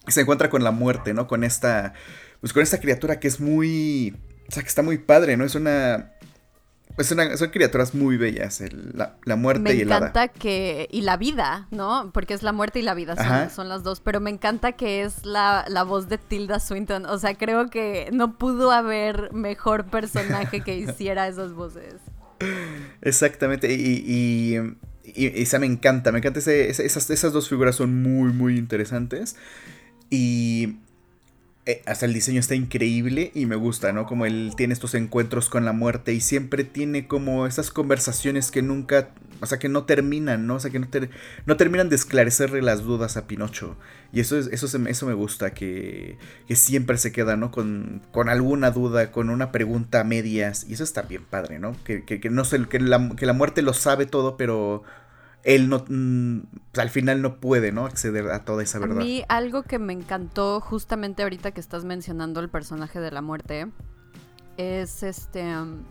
[0.06, 1.26] Y se encuentra con la muerte, ¿no?
[1.26, 1.94] Con esta...
[2.40, 4.16] Pues con esta criatura que es muy...
[4.48, 5.44] O sea, que está muy padre, ¿no?
[5.44, 6.12] Es una
[7.04, 8.62] son criaturas muy bellas,
[9.24, 10.88] la, muerte y el Me encanta que...
[10.90, 12.10] Y la vida, ¿no?
[12.12, 14.00] Porque es la muerte y la vida, son, las dos.
[14.00, 17.06] Pero me encanta que es la, voz de Tilda Swinton.
[17.06, 21.94] O sea, creo que no pudo haber mejor personaje que hiciera esas voces.
[23.02, 28.58] Exactamente, y, y, esa me encanta, me encanta esas, esas dos figuras son muy, muy
[28.58, 29.36] interesantes.
[30.10, 30.76] Y
[31.68, 34.06] eh, hasta el diseño está increíble y me gusta, ¿no?
[34.06, 38.62] Como él tiene estos encuentros con la muerte y siempre tiene como esas conversaciones que
[38.62, 39.10] nunca,
[39.42, 40.54] o sea, que no terminan, ¿no?
[40.54, 40.88] O sea, que no,
[41.44, 43.76] no terminan de esclarecerle las dudas a Pinocho.
[44.14, 47.50] Y eso, es, eso, eso me gusta, que, que siempre se queda, ¿no?
[47.50, 50.64] Con, con, alguna duda, con una pregunta a medias.
[50.70, 51.76] Y eso está bien padre, ¿no?
[51.84, 54.84] Que, que, no sé, que la, que la muerte lo sabe todo, pero
[55.48, 56.40] él no, mm,
[56.78, 57.86] al final no puede, ¿no?
[57.86, 58.98] Acceder a toda esa verdad.
[58.98, 63.22] A mí algo que me encantó justamente ahorita que estás mencionando el personaje de la
[63.22, 63.66] muerte
[64.58, 65.42] es este...
[65.56, 65.84] Um,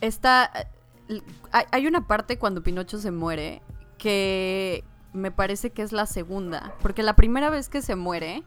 [0.00, 0.50] esta...
[1.52, 3.60] Hay una parte cuando Pinocho se muere
[3.98, 4.82] que
[5.12, 8.44] me parece que es la segunda, porque la primera vez que se muere,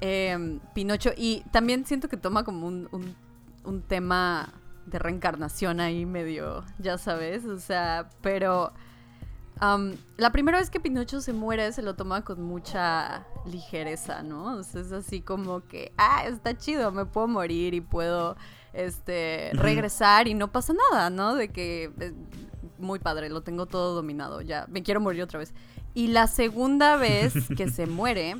[0.00, 3.14] em, Pinocho, y también siento que toma como un, un,
[3.64, 4.52] un tema
[4.86, 8.72] de reencarnación ahí medio, ya sabes, o sea, pero
[9.60, 14.60] la primera vez que Pinocho se muere se lo toma con mucha ligereza, ¿no?
[14.60, 18.36] es así como que, ah, está chido, me puedo morir y puedo
[18.72, 21.34] este, regresar y no pasa nada, ¿no?
[21.34, 22.12] De que eh,
[22.78, 25.52] muy padre, lo tengo todo dominado, ya me quiero morir otra vez.
[25.94, 28.36] Y la segunda vez que se muere,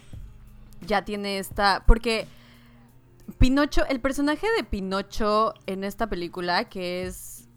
[0.86, 2.28] ya tiene esta, porque
[3.38, 7.48] Pinocho, el personaje de Pinocho en esta película, que es,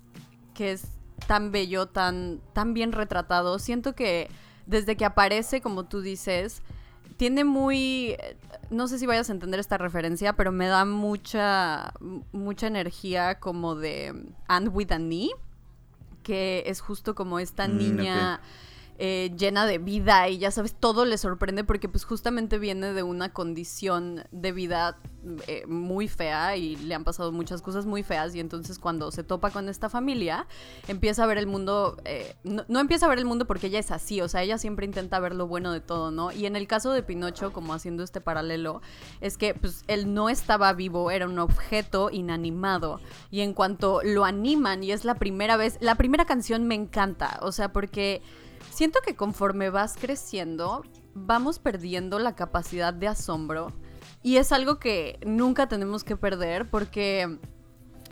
[0.54, 3.60] que es tan bello, tan, tan bien retratado.
[3.60, 4.30] Siento que
[4.66, 6.62] desde que aparece, como tú dices,
[7.18, 8.18] tiene muy...
[8.70, 11.94] No sé si vayas a entender esta referencia, pero me da mucha,
[12.32, 14.14] mucha energía como de
[14.48, 15.32] And with a Knee,
[16.24, 18.42] que es justo como esta mm, niña...
[19.04, 23.02] Eh, llena de vida y ya sabes, todo le sorprende porque pues justamente viene de
[23.02, 25.00] una condición de vida
[25.48, 29.24] eh, muy fea y le han pasado muchas cosas muy feas y entonces cuando se
[29.24, 30.46] topa con esta familia
[30.88, 33.90] empieza a ver el mundo, eh, no, empieza a ver el mundo porque ella es
[33.90, 36.32] así, o sea, ella siempre intenta ver lo bueno de todo, ¿no?
[36.32, 38.84] Y en el caso de Pinocho, como haciendo este paralelo,
[39.20, 44.26] es que pues él no estaba vivo, era un objeto inanimado y en cuanto lo
[44.26, 48.22] animan y es la primera vez, la primera canción me encanta, o sea, porque
[48.82, 53.72] Siento que conforme vas creciendo, vamos perdiendo la capacidad de asombro.
[54.24, 57.38] Y es algo que nunca tenemos que perder porque,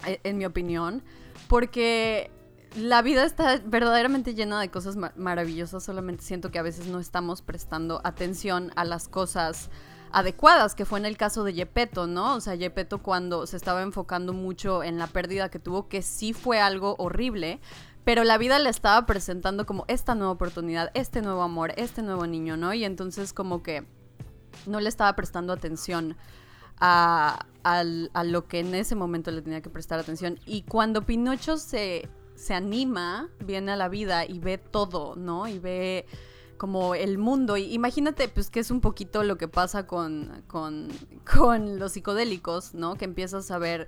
[0.05, 1.01] eh, en mi opinión,
[1.47, 2.29] porque
[2.75, 7.41] la vida está verdaderamente llena de cosas maravillosas, solamente siento que a veces no estamos
[7.41, 9.71] prestando atención a las cosas
[10.11, 12.35] adecuadas, que fue en el caso de Yepeto, ¿no?
[12.35, 16.33] O sea, Yepeto cuando se estaba enfocando mucho en la pérdida que tuvo, que sí
[16.33, 17.59] fue algo horrible,
[18.09, 22.25] pero la vida le estaba presentando como esta nueva oportunidad, este nuevo amor, este nuevo
[22.25, 22.73] niño, ¿no?
[22.73, 23.85] Y entonces como que
[24.65, 26.17] no le estaba prestando atención
[26.79, 27.45] a,
[28.25, 30.39] lo que en ese momento le tenía que prestar atención.
[30.47, 35.47] Y cuando Pinocho se, se anima, viene a la vida y ve todo, ¿no?
[35.47, 36.07] Y ve
[36.57, 37.57] como el mundo.
[37.57, 40.87] Y imagínate, pues, que es un poquito lo que pasa con, con,
[41.31, 42.95] con los psicodélicos, ¿no?
[42.95, 43.87] Que empiezas a ver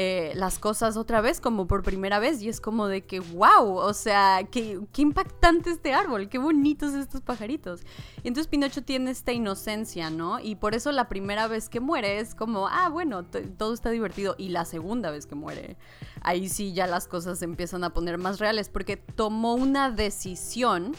[0.00, 3.78] eh, las cosas otra vez como por primera vez y es como de que, wow,
[3.78, 7.80] o sea, qué, qué impactante este árbol, qué bonitos estos pajaritos.
[8.18, 10.38] Entonces Pinocho tiene esta inocencia, ¿no?
[10.38, 14.36] Y por eso la primera vez que muere es como, ah, bueno, todo está divertido.
[14.38, 15.76] Y la segunda vez que muere,
[16.20, 20.94] ahí sí ya las cosas se empiezan a poner más reales porque tomó una decisión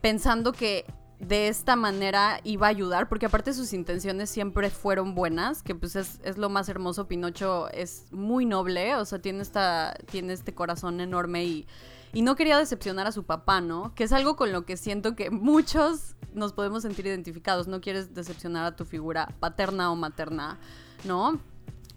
[0.00, 0.84] pensando que
[1.22, 5.94] de esta manera iba a ayudar, porque aparte sus intenciones siempre fueron buenas, que pues
[5.94, 11.00] es, lo más hermoso, Pinocho es muy noble, o sea, tiene, esta, tiene este corazón
[11.00, 11.66] enorme y,
[12.12, 13.94] y no quería decepcionar a su papá, ¿no?
[13.94, 18.14] Que es algo con lo que siento que muchos nos podemos sentir identificados, no quieres
[18.14, 20.58] decepcionar a tu figura paterna o materna,
[21.04, 21.38] ¿no?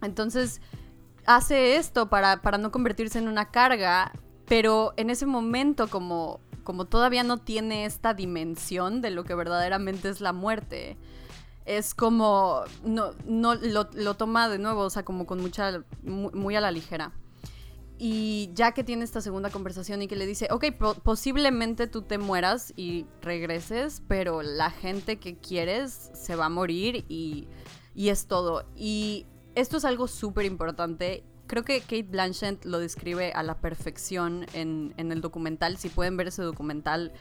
[0.04, 0.62] Entonces
[1.26, 4.12] hace esto para, para no convertirse en una carga,
[4.46, 10.10] pero en ese momento como como todavía no tiene esta dimensión de lo que verdaderamente
[10.10, 10.98] es la muerte,
[11.64, 16.56] es como, no, no lo, lo, toma de nuevo, o sea, como con mucha, muy,
[16.56, 17.14] a la ligera.
[17.98, 20.66] Y ya que tiene esta segunda conversación y que le dice, ok,
[21.02, 27.06] posiblemente tú te mueras y regreses, pero la gente que quieres se va a morir
[27.08, 27.48] y,
[27.96, 28.66] y es todo.
[28.76, 29.26] Y
[29.56, 31.24] esto es algo súper importante.
[31.48, 35.78] Creo que Kate Blanchett lo describe a la perfección en, en el documental.
[35.78, 37.14] Si pueden ver ese documental,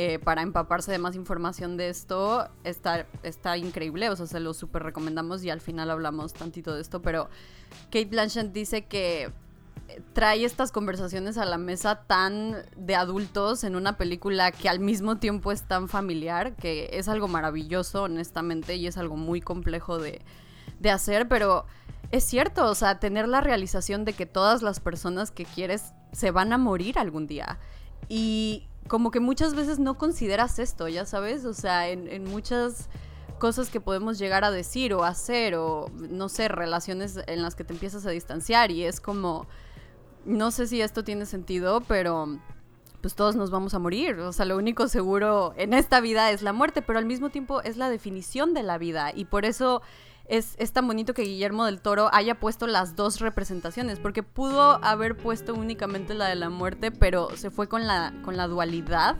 [0.00, 4.54] eh, para empaparse de más información de esto, está, está increíble, o sea, se lo
[4.54, 7.28] súper recomendamos y al final hablamos tantito de esto, pero
[7.86, 9.32] Kate Blanchett dice que
[9.88, 14.78] eh, trae estas conversaciones a la mesa tan de adultos en una película que al
[14.78, 19.98] mismo tiempo es tan familiar, que es algo maravilloso, honestamente, y es algo muy complejo
[19.98, 20.20] de,
[20.78, 21.66] de hacer, pero
[22.10, 26.30] es cierto, o sea, tener la realización de que todas las personas que quieres se
[26.30, 27.58] van a morir algún día.
[28.08, 32.88] Y como que muchas veces no consideras esto, ya sabes, o sea, en, muchas
[33.38, 37.64] cosas que podemos llegar a decir o hacer o no sé, relaciones en las que
[37.64, 39.46] te empiezas a distanciar y es como,
[40.24, 42.38] no sé si esto tiene sentido, pero
[43.00, 46.42] pues todos nos vamos a morir, o sea, lo único seguro en esta vida es
[46.42, 49.82] la muerte, pero al mismo tiempo es la definición de la vida y por eso
[50.28, 55.16] es, tan bonito que Guillermo del Toro haya puesto las dos representaciones, porque pudo haber
[55.16, 59.16] puesto únicamente la de la muerte, pero se fue con la, con la dualidad.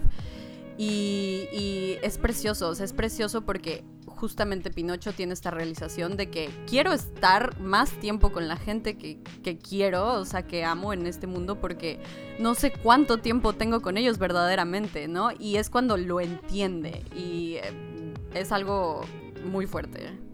[0.76, 6.50] Y, es precioso, o sea, es precioso porque justamente Pinocho tiene esta realización de que
[6.68, 11.06] quiero estar más tiempo con la gente que, que, quiero, o sea, que amo en
[11.06, 12.00] este mundo porque
[12.38, 15.30] no sé cuánto tiempo tengo con ellos verdaderamente, ¿no?
[15.36, 19.00] Y es cuando lo entiende y eh, es algo
[19.44, 20.27] muy fuerte.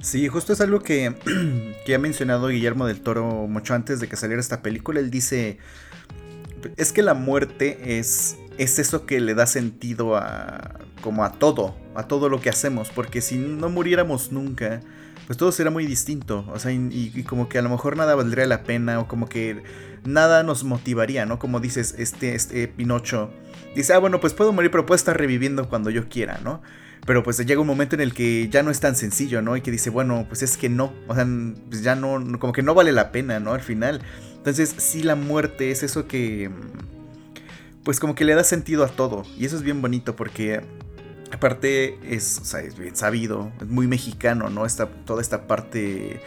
[0.00, 1.14] Sí, justo es algo que,
[1.86, 5.00] que ha mencionado Guillermo del Toro mucho antes de que saliera esta película.
[5.00, 5.58] Él dice,
[6.76, 11.76] es que la muerte es, es eso que le da sentido a, como a todo,
[11.94, 14.80] a todo lo que hacemos, porque si no muriéramos nunca,
[15.26, 18.46] pues todo sería muy distinto, o sea, y, como que a lo mejor nada valdría
[18.46, 19.62] la pena, o como que
[20.04, 21.38] nada nos motivaría, ¿no?
[21.38, 23.30] Como dices, este, este Pinocho
[23.74, 26.62] dice, ah, bueno, pues puedo morir, pero puedo estar reviviendo cuando yo quiera, ¿no?
[27.06, 29.56] Pero pues llega un momento en el que ya no es tan sencillo, ¿no?
[29.56, 31.26] Y que dice, bueno, pues es que no, o sea,
[31.68, 33.52] pues ya no, como que no vale la pena, ¿no?
[33.52, 34.02] Al final.
[34.36, 36.50] Entonces, sí, la muerte es eso que,
[37.82, 39.24] pues como que le da sentido a todo.
[39.38, 40.60] Y eso es bien bonito porque,
[41.32, 44.66] aparte, es, o sea, es bien sabido, es muy mexicano, ¿no?
[44.66, 46.20] Esta, toda esta parte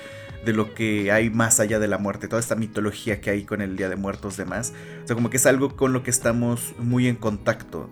[0.45, 3.61] de lo que hay más allá de la muerte, toda esta mitología que hay con
[3.61, 4.73] el Día de Muertos demás.
[5.03, 7.89] O sea, como que es algo con lo que estamos muy en contacto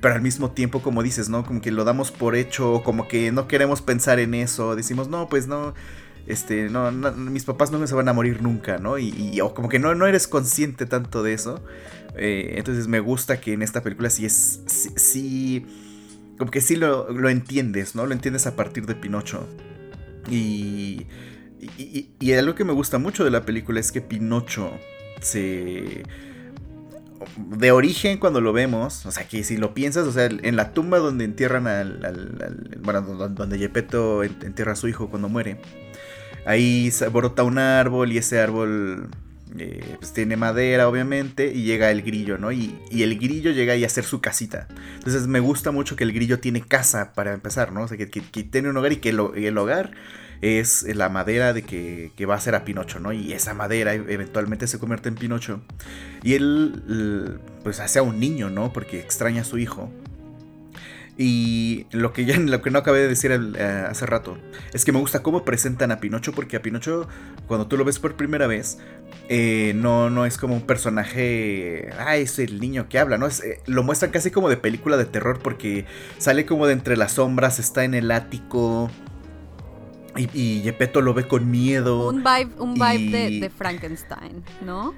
[0.00, 1.44] pero al mismo tiempo, como dices, ¿no?
[1.44, 5.28] Como que lo damos por hecho, como que no queremos pensar en eso, decimos, no,
[5.28, 5.74] pues no,
[6.26, 8.98] este, no, mis papás no se van a morir nunca, ¿no?
[8.98, 11.64] Y, o como que no, no eres consciente tanto de eso.
[12.16, 15.64] Eh, entonces me gusta que en esta película sí es, sí,
[16.38, 18.06] como que sí lo, lo, entiendes, ¿no?
[18.06, 19.46] Lo entiendes a partir de Pinocho.
[20.30, 21.06] Y,
[21.78, 24.72] y, y algo que me gusta mucho de la película es que Pinocho
[25.20, 26.02] se
[27.36, 30.72] de origen cuando lo vemos, o sea, que si lo piensas, o sea, en la
[30.72, 35.60] tumba donde entierran al, bueno, donde Gepetto entierra a su hijo cuando muere,
[36.46, 39.08] ahí brota un árbol y ese árbol
[39.58, 42.52] eh, pues tiene madera, obviamente, y llega el grillo, ¿no?
[42.52, 44.68] Y, el grillo llega a hacer su casita.
[44.94, 47.82] Entonces me gusta mucho que el grillo tiene casa para empezar, ¿no?
[47.82, 49.90] O sea, que, tiene un hogar y que el hogar
[50.40, 53.12] es la madera de que, va a ser a Pinocho, ¿no?
[53.12, 55.60] Y esa madera eventualmente se convierte en Pinocho.
[56.22, 58.72] Y él, pues, hace a un niño, ¿no?
[58.72, 59.90] Porque extraña a su hijo.
[61.22, 64.38] Y lo que ya lo que no acabé de decir eh, hace rato
[64.72, 67.08] es que me gusta cómo presentan a Pinocho porque a Pinocho
[67.46, 68.78] cuando tú lo ves por primera vez
[69.28, 73.26] eh, no, no es como un personaje, ah, es el niño que habla, ¿no?
[73.26, 75.84] Es, eh, lo muestran casi como de película de terror porque
[76.18, 78.90] sale como de entre las sombras, está en el ático,
[80.16, 82.08] y, y lo ve con miedo.
[82.08, 84.94] Un vibe, un vibe de, Frankenstein, ¿no?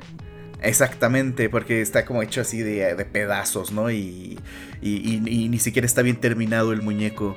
[0.61, 3.91] Exactamente, porque está como hecho así de, de pedazos, ¿no?
[3.91, 4.39] Y,
[4.81, 7.37] y, ni siquiera está bien terminado el muñeco.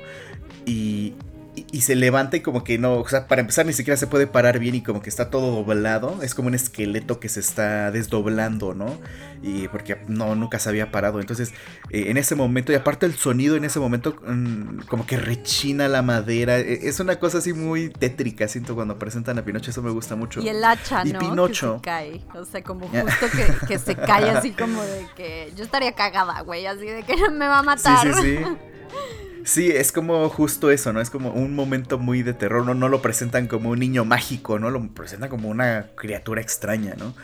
[0.64, 1.14] Y,
[1.56, 4.26] y, se levanta y como que no, o sea, para empezar ni siquiera se puede
[4.26, 7.90] parar bien y como que está todo doblado, es como un esqueleto que se está
[7.90, 8.98] desdoblando, ¿no?
[9.42, 11.52] Y porque no, nunca se había parado, entonces
[11.90, 15.88] eh, en ese momento, y aparte el sonido en ese momento mm, como que rechina
[15.88, 19.82] la madera, e, es una cosa así muy tétrica, siento cuando presentan a Pinocho, eso
[19.82, 20.40] me gusta mucho.
[20.40, 21.18] Y el hacha, ¿no?
[21.18, 21.80] Pinocho.
[21.82, 25.52] Que se cae, o sea, como justo que, que se cae así como de que
[25.56, 28.06] yo estaría cagada, güey, así de que me va a matar.
[28.06, 29.25] Sí, sí, sí.
[29.46, 31.00] Sí, es como justo eso, ¿no?
[31.00, 32.74] Es como un momento muy de terror, ¿no?
[32.74, 34.70] No lo presentan como un niño mágico, ¿no?
[34.70, 37.14] Lo presentan como una criatura extraña, ¿no?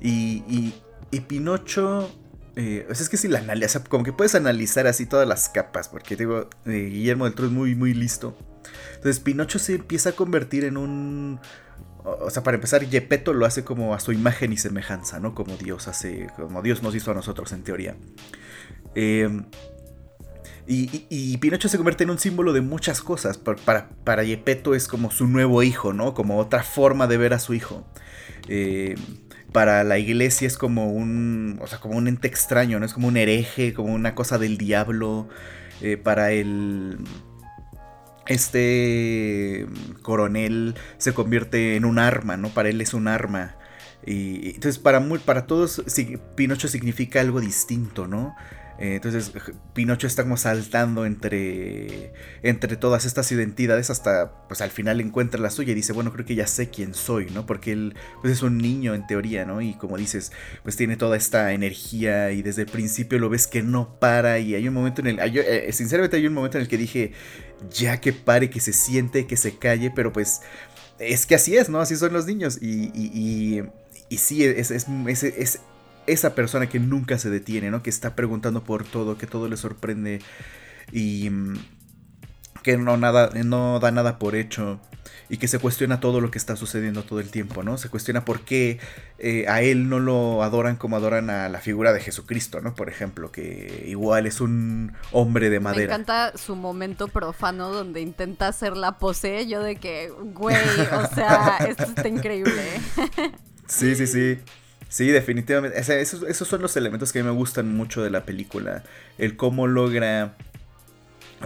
[0.00, 0.74] Y, y,
[1.12, 2.10] y Pinocho
[2.56, 6.16] Eh, es que si la analizas, como que puedes analizar así todas las capas, porque
[6.16, 8.36] digo, eh, Guillermo del Toro es muy, muy listo.
[8.96, 11.40] Entonces, Pinocho se empieza a convertir en un.
[12.04, 15.34] O sea, para empezar, Gepetto lo hace como a su imagen y semejanza, ¿no?
[15.34, 17.96] Como Dios hace, como Dios nos hizo a nosotros en teoría.
[18.94, 19.28] Eh,
[20.70, 23.38] y, Pinocho se convierte en un símbolo de muchas cosas.
[23.38, 26.12] Para, para, Gepetto es como su nuevo hijo, ¿no?
[26.12, 27.86] Como otra forma de ver a su hijo.
[28.48, 28.96] Eh,
[29.52, 32.84] para la iglesia es como un, o sea, como un ente extraño, ¿no?
[32.84, 35.28] Es como un hereje, como una cosa del diablo.
[35.80, 36.98] Eh, para el...
[38.26, 39.66] Este
[40.02, 42.50] coronel se convierte en un arma, ¿no?
[42.50, 43.56] Para él es un arma.
[44.04, 45.82] Y entonces para, para todos
[46.34, 48.34] Pinocho significa algo distinto, ¿no?
[48.78, 49.32] Eh, entonces
[49.74, 52.12] Pinocho está como saltando entre,
[52.42, 56.24] entre todas estas identidades hasta pues al final encuentra la suya y dice, bueno, creo
[56.24, 57.44] que ya sé quién soy, ¿no?
[57.44, 59.60] Porque él pues es un niño en teoría, ¿no?
[59.60, 60.30] Y como dices,
[60.62, 64.54] pues tiene toda esta energía y desde el principio lo ves que no para y
[64.54, 65.18] hay un momento en el...
[65.36, 67.12] Eh, sinceramente hay un momento en el que dije,
[67.70, 70.40] ya que pare, que se siente, que se calle, pero pues
[71.00, 71.80] es que así es, ¿no?
[71.80, 72.92] Así son los niños y...
[72.94, 73.62] y,
[74.10, 74.86] y sí, es, es,
[75.22, 75.60] es
[76.08, 77.82] esa persona que nunca se detiene, ¿no?
[77.82, 80.20] Que está preguntando por todo, que todo le sorprende
[80.92, 81.56] y mm,
[82.62, 84.80] que no, nada, no da nada por hecho
[85.30, 87.76] y que se cuestiona todo lo que está sucediendo todo el tiempo, ¿no?
[87.76, 88.78] Se cuestiona por qué
[89.18, 92.74] eh, a él no lo adoran como adoran a la figura de Jesucristo, ¿no?
[92.74, 95.88] Por ejemplo, que igual es un hombre de madera.
[95.88, 101.14] Me encanta su momento profano donde intenta hacer la pose, yo de que, güey, o
[101.14, 102.62] sea, esto está increíble.
[103.66, 104.38] Sí, sí, sí.
[104.88, 105.78] Sí, definitivamente.
[105.78, 108.84] esos, son los elementos que a mí me gustan mucho de la película.
[109.18, 110.34] El cómo logra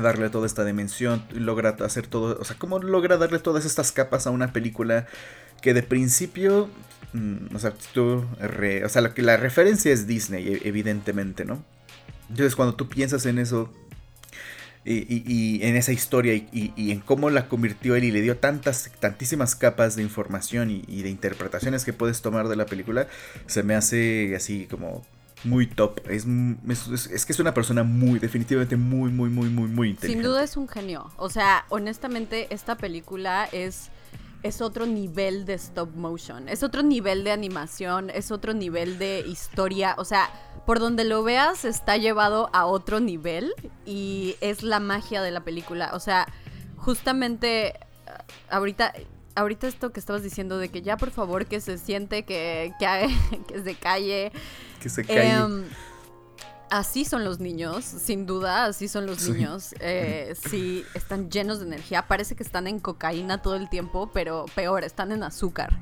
[0.01, 4.27] darle toda esta dimensión, logra hacer todo, o sea, cómo logra darle todas estas capas
[4.27, 5.07] a una película
[5.61, 6.71] que de principio,
[7.13, 8.25] mm, o sea, tú,
[8.85, 11.63] o sea, la, la referencia es Disney, e, evidentemente, ¿no?
[12.31, 13.71] Entonces cuando tú piensas en eso,
[14.85, 19.55] y, en esa historia y, en cómo la convirtió él y le dio tantas, tantísimas
[19.55, 23.07] capas de información y, de interpretaciones que puedes tomar de la película,
[23.47, 25.05] se me hace así como
[25.45, 26.01] muy top.
[26.09, 26.27] Es,
[27.11, 30.23] es, que es una persona muy, definitivamente muy, muy, muy, muy, muy inteligente.
[30.23, 31.11] Sin duda es un genio.
[31.17, 33.91] O sea, honestamente, esta película es
[34.43, 39.25] es otro nivel de stop motion, es otro nivel de animación, es otro nivel de
[39.27, 40.31] historia, o sea,
[40.67, 43.53] por donde lo veas está llevado a otro nivel
[43.85, 45.91] y es la magia de la película.
[45.95, 46.27] O sea,
[46.77, 47.75] justamente eh,
[48.51, 48.93] ahorita,
[49.35, 53.61] ahorita esto que estabas diciendo de que ya por favor que se siente, que, que,
[53.65, 54.33] se calle.
[54.81, 55.33] Que se calle.
[55.33, 55.65] Em,
[56.73, 59.75] así son los niños, sin duda, así son los niños.
[59.79, 62.09] Eh, sí, están llenos de energía.
[62.09, 65.79] Parece que están en cocaína todo el tiempo, pero peor, están en azúcar.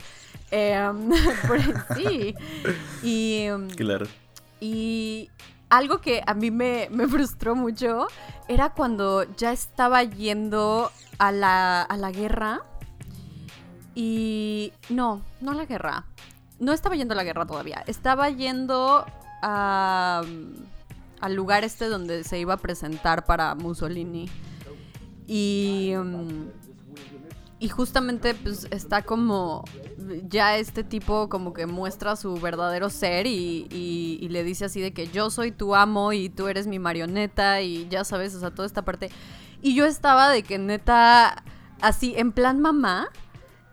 [0.50, 1.11] Em,
[1.96, 2.35] sí.
[3.05, 3.42] Y.
[3.42, 4.07] Em, claro.
[4.59, 5.31] Y
[5.68, 8.09] algo que a mí me, frustró mucho
[8.48, 12.62] era cuando ya estaba yendo a la, a la guerra.
[13.94, 16.05] Y no, no a la guerra.
[16.59, 17.85] No estaba yendo a la guerra todavía.
[17.87, 19.07] Estaba yendo
[19.40, 20.22] a,
[21.21, 24.29] al lugar este donde se iba a presentar para Mussolini.
[25.27, 25.93] Y...
[25.97, 26.49] Mm,
[27.63, 29.65] y justamente pues está como
[30.31, 34.95] ya este tipo como que muestra su verdadero ser y, y, le dice así de
[34.95, 38.51] que yo soy tu amo y tú eres mi marioneta y ya sabes, o sea,
[38.51, 39.11] toda esta parte.
[39.61, 41.45] Y yo estaba de que neta,
[41.83, 43.11] así, en plan mamá,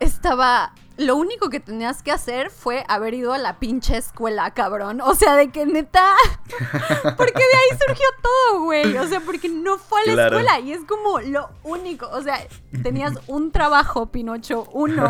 [0.01, 4.99] estaba lo único que tenías que hacer fue haber ido a la pinche escuela, cabrón.
[5.01, 6.15] O sea, de que neta.
[7.17, 8.97] porque de ahí surgió todo, güey.
[8.97, 10.59] O sea, porque no fue a la escuela.
[10.59, 12.09] Y es como lo único.
[12.11, 12.39] O sea,
[12.81, 15.09] tenías un trabajo, Pinocho, uno.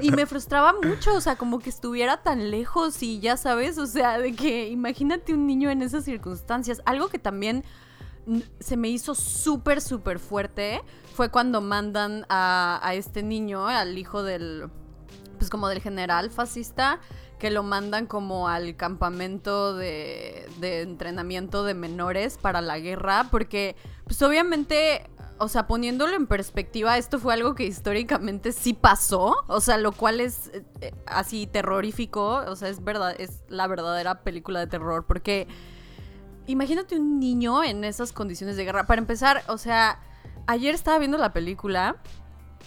[0.00, 1.14] Y me frustraba mucho.
[1.14, 3.78] O sea, como que estuviera tan lejos y ya sabes.
[3.78, 6.80] O sea, de que imagínate un niño en esas circunstancias.
[6.86, 7.64] Algo que también
[8.60, 10.80] se me hizo súper, súper fuerte
[11.14, 14.70] fue cuando mandan a, a este niño, al hijo del
[15.34, 17.00] pues como del general fascista
[17.38, 23.76] que lo mandan como al campamento de, de entrenamiento de menores para la guerra, porque
[24.06, 29.60] pues obviamente o sea, poniéndolo en perspectiva, esto fue algo que históricamente sí pasó, o
[29.60, 34.60] sea, lo cual es eh, así terrorífico, o sea, es verdad, es la verdadera película
[34.60, 35.48] de terror, porque
[36.46, 38.86] imagínate un niño en esas condiciones de guerra.
[38.86, 40.00] Para empezar, o sea,
[40.46, 41.96] ayer estaba viendo la película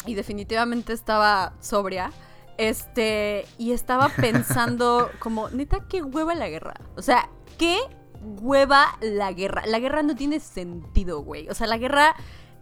[0.05, 2.11] y definitivamente estaba sobria.
[2.57, 6.75] Este, y estaba pensando como, neta, qué hueva la guerra.
[6.95, 7.79] O sea, qué
[8.21, 9.63] hueva la guerra.
[9.65, 11.49] La guerra no tiene sentido, güey.
[11.49, 12.15] O sea, la guerra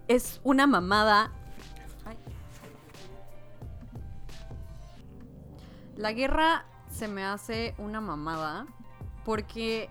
[0.07, 1.31] es una mamada.
[5.95, 8.65] La guerra se me hace una mamada
[9.23, 9.89] porque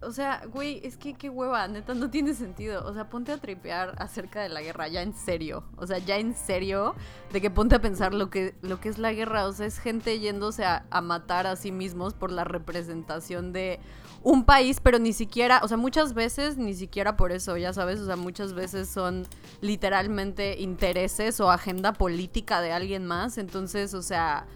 [0.00, 2.84] o sea, güey, es que qué hueva, neta, no tiene sentido.
[2.86, 5.64] O sea, ponte a tripear acerca de la guerra, ya en serio.
[5.76, 6.94] O sea, ya en serio,
[7.32, 9.46] de que ponte a pensar lo que, lo que es la guerra.
[9.46, 13.80] O sea, es gente yéndose a, a matar a sí mismos por la representación de
[14.22, 18.00] un país, pero ni siquiera, o sea, muchas veces ni siquiera por eso, ya sabes,
[18.00, 19.26] o sea, muchas veces son
[19.60, 23.38] literalmente intereses o agenda política de alguien más.
[23.38, 24.46] Entonces, o sea,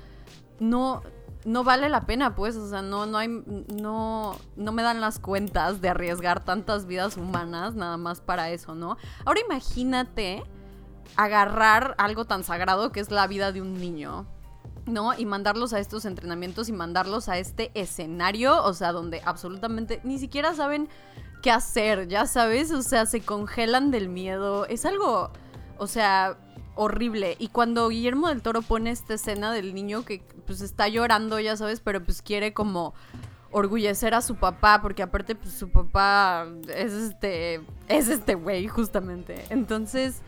[0.61, 1.03] no
[1.45, 5.19] no vale la pena, pues, o sea, no, no hay, no, no me dan las
[5.19, 8.97] cuentas de arriesgar tantas vidas humanas nada más para eso, ¿no?
[9.25, 10.45] Ahora imagínate
[11.17, 14.27] agarrar algo tan sagrado que es la vida de un niño,
[14.87, 15.15] ¿no?
[15.19, 20.19] Y mandarlos a estos entrenamientos y mandarlos a este escenario, o sea, donde absolutamente ni
[20.19, 20.89] siquiera saben
[21.43, 25.31] qué hacer, ya sabes, o sea, se congelan del miedo, es algo,
[25.77, 26.39] o sea,
[26.75, 27.37] horrible.
[27.39, 31.57] Y cuando Guillermo del Toro pone esta escena del niño que pues está llorando, ya
[31.57, 32.95] sabes, pero pues quiere como
[33.51, 39.45] orgullecer a su papá, porque aparte pues su papá es este, es este güey justamente.
[39.51, 40.23] Entonces,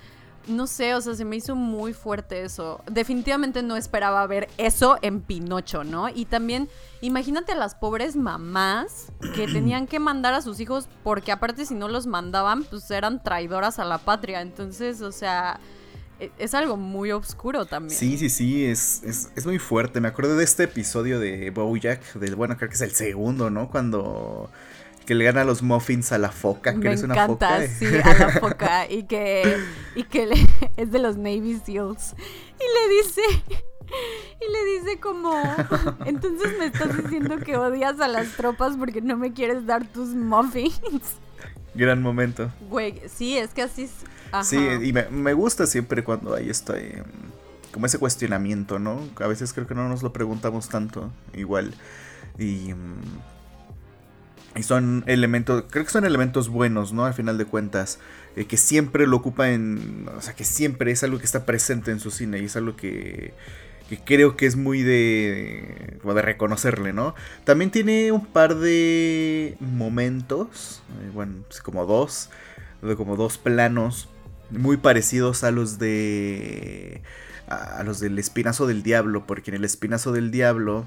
[0.46, 2.82] no sé, o sea, se me hizo muy fuerte eso.
[2.90, 6.08] Definitivamente no esperaba ver eso en Pinocho, ¿no?
[6.08, 6.68] Y también,
[7.00, 11.74] imagínate a las pobres mamás que tenían que mandar a sus hijos, porque aparte si
[11.74, 14.42] no los mandaban, pues eran traidoras a la patria.
[14.42, 15.58] Entonces, o sea
[16.38, 17.98] es algo muy oscuro también.
[17.98, 20.00] Sí, sí, sí, es, es, muy fuerte.
[20.00, 23.68] Me acuerdo de este episodio de Bojack, del, bueno, creo que es el segundo, ¿no?
[23.68, 24.50] Cuando
[25.04, 27.66] que le gana los muffins a la foca, que Me es una foca.
[27.66, 29.58] sí, a la foca y que,
[29.94, 30.28] y que
[30.76, 32.14] es de los Navy SEALs.
[32.16, 33.22] Y le dice,
[34.40, 35.32] y le dice como,
[36.06, 40.08] entonces me estás diciendo que odias a las tropas porque no me quieres dar tus
[40.10, 41.18] muffins.
[41.74, 42.50] Gran momento.
[42.70, 43.88] Güey, sí, es que así
[44.42, 47.02] Sí, y me, gusta siempre cuando hay este,
[47.72, 49.00] como ese cuestionamiento, ¿no?
[49.20, 51.74] A veces creo que no nos lo preguntamos tanto, igual.
[52.38, 57.04] Y, mm, y son elementos, creo que son elementos buenos, ¿no?
[57.04, 57.98] Al final de cuentas,
[58.36, 61.90] eh, que siempre lo ocupa en, o sea, que siempre es algo que está presente
[61.90, 63.34] en su cine y es algo que,
[63.88, 67.14] que creo que es muy de, como de reconocerle, ¿no?
[67.44, 72.30] También tiene un par de momentos, eh, bueno, como dos,
[72.80, 74.08] de como dos planos
[74.50, 77.02] muy parecidos a los de
[77.46, 80.86] a los del espinazo del diablo, porque en el espinazo del diablo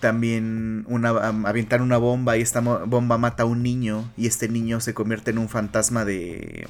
[0.00, 4.80] también una, avientan una bomba y esta bomba mata a un niño y este niño
[4.80, 6.66] se convierte en un fantasma de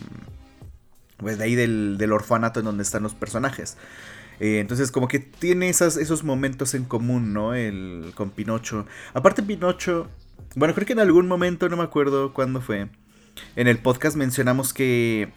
[1.16, 3.76] pues de ahí del, del orfanato en donde están los personajes.
[4.40, 7.54] Eh, entonces como que tiene esas, esos momentos en común, ¿no?
[7.54, 8.86] El, con Pinocho.
[9.12, 10.08] Aparte Pinocho,
[10.56, 12.88] bueno, creo que en algún momento, no me acuerdo cuándo fue,
[13.54, 15.32] en el podcast mencionamos que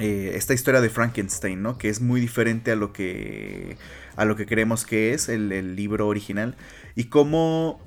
[0.00, 1.78] eh, esta historia de Frankenstein, ¿no?
[1.78, 3.76] Que es muy diferente a lo que,
[4.16, 6.56] a lo que creemos que es el, libro original.
[6.96, 7.80] Y cómo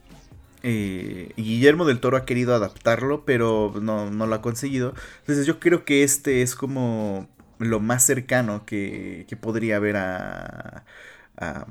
[0.64, 4.94] eh, Guillermo del Toro ha querido adaptarlo, pero no, lo ha conseguido.
[5.22, 7.28] Entonces yo creo que este es como
[7.60, 10.84] lo más cercano que, que podría haber a,
[11.38, 11.66] a,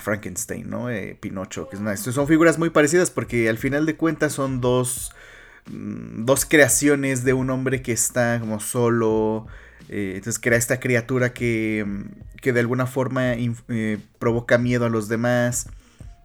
[0.00, 0.90] Frankenstein, ¿no?
[0.90, 5.12] Eh, Pinocho, que es son figuras muy parecidas porque al final de cuentas son dos,
[5.66, 9.46] mm, dos creaciones de un hombre que está como solo,
[9.88, 14.88] eh, entonces crea esta criatura que, mm, que de alguna forma eh, provoca miedo a
[14.88, 15.68] los demás,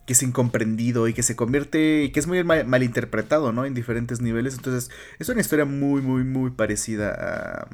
[0.05, 3.65] que es incomprendido y que se convierte, que es muy mal, interpretado, ¿no?
[3.65, 4.55] En diferentes niveles.
[4.55, 4.89] Entonces
[5.19, 7.67] es una historia muy, muy, muy parecida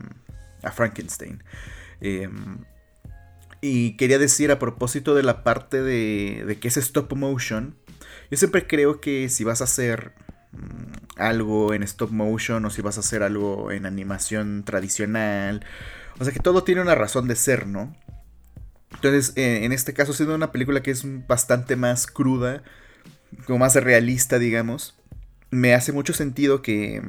[0.64, 1.44] a, a Frankenstein.
[2.02, 2.60] Em,
[3.62, 7.76] y quería decir a propósito de la parte de, de que es stop motion,
[8.30, 10.27] yo siempre creo que si vas a hacer Mm,
[11.18, 15.66] algo en stop motion o si vas a hacer algo en animación tradicional.
[16.20, 17.96] O sea que todo tiene una razón de ser, ¿no?
[18.94, 22.64] Entonces, eh, en este caso, siendo una película que es bastante más cruda,
[23.46, 24.96] como más realista, digamos,
[25.52, 27.02] me hace mucho sentido que.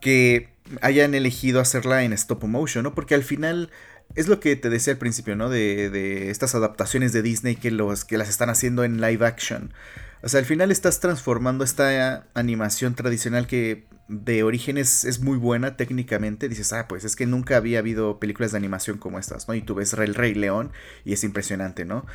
[0.00, 0.48] que
[0.82, 2.94] hayan elegido hacerla en stop motion, ¿no?
[2.94, 3.70] Porque al final
[4.14, 5.48] es lo que te decía al principio, ¿no?
[5.48, 9.72] De, de estas adaptaciones de Disney que, los, que las están haciendo en live action.
[10.22, 15.76] O sea, al final estás transformando esta animación tradicional que de origen es, muy buena
[15.76, 16.48] técnicamente.
[16.48, 19.54] Dices, ah, pues es que nunca había habido películas de animación como estas, ¿no?
[19.54, 20.72] Y tú ves El Rey León
[21.04, 22.06] y es impresionante, ¿no?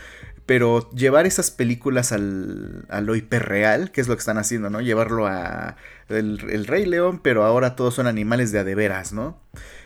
[0.46, 4.82] Pero llevar esas películas al, a lo hiperreal, que es lo que están haciendo, ¿no?
[4.82, 5.78] Llevarlo a
[6.10, 9.40] el, Rey León, pero ahora todos son animales de adeveras, ¿no?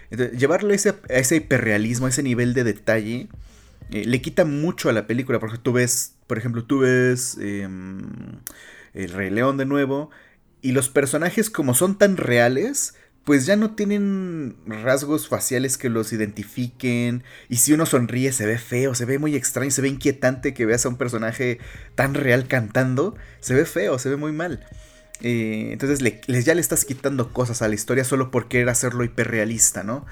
[0.10, 3.28] Entonces, llevarlo a ese, ese hiperrealismo, a ese nivel de detalle,
[3.92, 8.02] eh, le quita mucho a la película, porque tú ves, por ejemplo, tú ves em,
[8.94, 10.12] El Rey León de nuevo,
[10.62, 12.96] y los personajes como son tan reales,
[13.28, 17.26] pues ya no tienen rasgos faciales que los identifiquen.
[17.50, 20.66] Y si uno sonríe se ve feo, se ve muy extraño, se ve inquietante que
[20.66, 21.60] veas a un personaje
[21.96, 23.16] tan real cantando.
[23.42, 24.66] Se ve feo, se ve muy mal.
[25.22, 26.00] Eh, entonces
[26.46, 30.06] ya le estás quitando cosas a la historia solo por querer hacerlo hiperrealista, ¿no?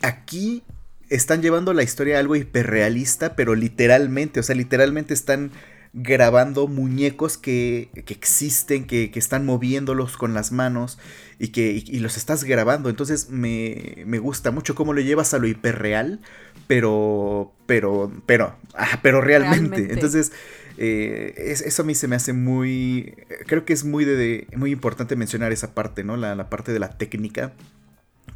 [0.00, 0.62] Aquí
[1.08, 5.52] están llevando la historia a algo hiperrealista, pero literalmente, o sea, literalmente están
[5.98, 10.98] grabando muñecos que, que existen, que, que, están moviéndolos con las manos
[11.38, 12.90] y que y, los estás grabando.
[12.90, 16.20] Entonces me, me, gusta mucho cómo lo llevas a lo hiperreal,
[16.66, 19.88] pero, pero, pero, ah, pero realmente.
[19.90, 20.32] Entonces,
[20.76, 21.32] eh,
[21.64, 23.14] eso a mí se me hace muy,
[23.46, 26.18] creo que es muy, de, muy importante mencionar esa parte, ¿no?
[26.18, 27.54] La, la parte de la técnica,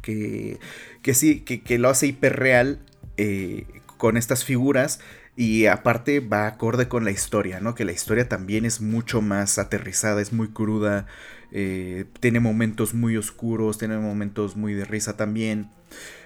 [0.01, 0.59] que,
[1.01, 2.79] que sí, que, que lo hace hiperreal
[3.17, 3.65] eh,
[3.97, 4.99] con estas figuras
[5.35, 7.75] y aparte va acorde con la historia, ¿no?
[7.75, 11.05] Que la historia también es mucho más aterrizada, es muy cruda,
[11.51, 15.69] eh, tiene momentos muy oscuros, tiene momentos muy de risa también.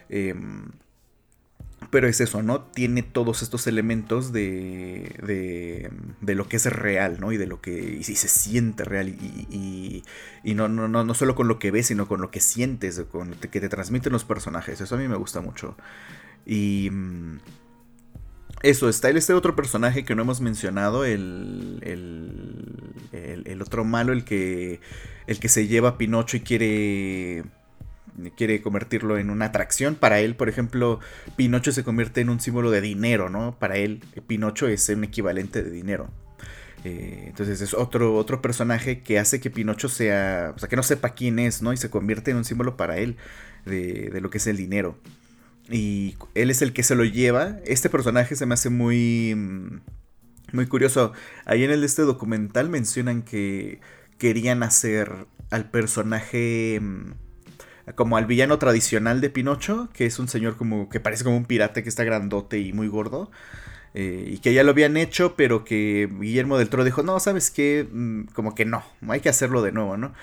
[0.09, 0.71] Em,
[1.89, 2.61] pero es eso, ¿no?
[2.61, 7.31] Tiene todos estos elementos de, de, de, lo que es real, ¿no?
[7.31, 9.09] Y de lo que y, se siente real.
[9.09, 10.03] Y,
[10.43, 13.01] y, no, no, no, no, solo con lo que ves, sino con lo que sientes,
[13.11, 14.81] con que te transmiten los personajes.
[14.81, 15.75] Eso a mí me gusta mucho.
[16.45, 16.89] Y...
[16.91, 17.39] Mm,
[18.63, 24.79] eso, está este otro personaje que no hemos mencionado, el, el, otro malo, el que,
[25.27, 27.43] el que se lleva a Pinocho y quiere,
[28.35, 29.95] quiere convertirlo en una atracción.
[29.95, 30.99] Para él, por ejemplo,
[31.35, 33.57] Pinocho se convierte en un símbolo de dinero, ¿no?
[33.59, 36.09] Para él, Pinocho es un equivalente de dinero.
[36.85, 40.83] Eh, entonces es otro, otro personaje que hace que Pinocho sea, o sea, que no
[40.83, 41.73] sepa quién es, ¿no?
[41.73, 43.17] Y se convierte en un símbolo para él
[43.65, 44.99] de, lo que es el dinero.
[45.69, 47.57] Y él es el que se lo lleva.
[47.65, 49.33] Este personaje se me hace muy.
[49.35, 49.79] Mm,
[50.51, 51.11] muy curioso.
[51.45, 53.79] Ahí en el este documental mencionan que
[54.19, 56.79] querían hacer al personaje.
[57.93, 61.45] Como al villano tradicional de Pinocho, que es un señor como que parece como un
[61.45, 63.29] pirata que está grandote y muy gordo.
[63.93, 67.49] Eh, y que ya lo habían hecho, pero que Guillermo del Toro dijo, no, ¿sabes
[67.49, 67.87] qué?
[67.89, 70.13] Mm, como que no, hay que hacerlo de nuevo, ¿no?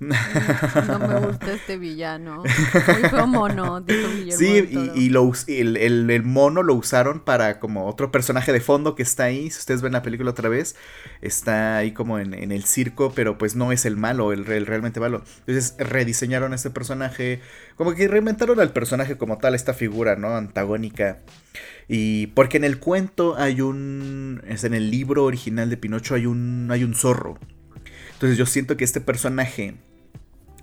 [0.86, 2.42] No me gusta este villano.
[2.42, 5.76] Muy feo mono, dijo Guillermo Sí, y, lo, el,
[6.10, 9.50] el, mono lo usaron para como otro personaje de fondo que está ahí.
[9.50, 10.76] Si ustedes ven la película otra vez,
[11.20, 14.66] está ahí como en, en el circo, pero pues no es el malo, el, el,
[14.66, 15.22] realmente malo.
[15.40, 17.40] Entonces rediseñaron este personaje,
[17.74, 20.36] como que reinventaron al personaje como tal, esta figura, ¿no?
[20.36, 21.18] Antagónica.
[21.88, 24.42] Y porque en el cuento hay un.
[24.46, 26.68] Es en el libro original de Pinocho hay un.
[26.70, 27.38] hay un zorro.
[28.12, 29.76] Entonces yo siento que este personaje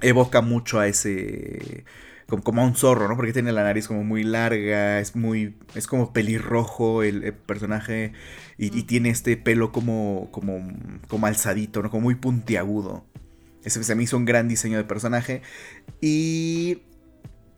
[0.02, 1.86] evoca mucho a ese
[2.28, 3.16] como, a un zorro, ¿no?
[3.16, 8.14] Porque tiene la nariz como muy larga, es muy, es como pelirrojo el, personaje
[8.58, 10.68] y, tiene este pelo como, como,
[11.08, 11.90] como alzadito, ¿no?
[11.92, 13.06] Como muy puntiagudo.
[13.64, 15.42] Ese se me hizo un gran diseño de personaje
[16.02, 16.82] y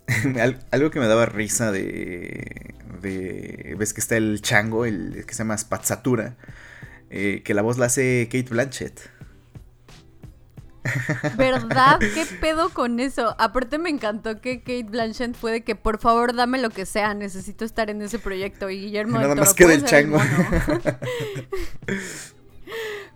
[0.72, 5.40] algo que me daba risa de, de, ves que está el chango, el que se
[5.40, 6.38] llama Spazzatura,
[7.10, 9.17] eh, que la voz la hace Kate Blanchett.
[11.38, 12.00] ¿Verdad?
[12.00, 13.36] ¿Qué pedo con eso?
[13.38, 17.14] Aparte me encantó que Kate Blanchett fue de que por favor dame lo que sea,
[17.14, 20.20] necesito estar en ese proyecto y Guillermo Nada más que del chango.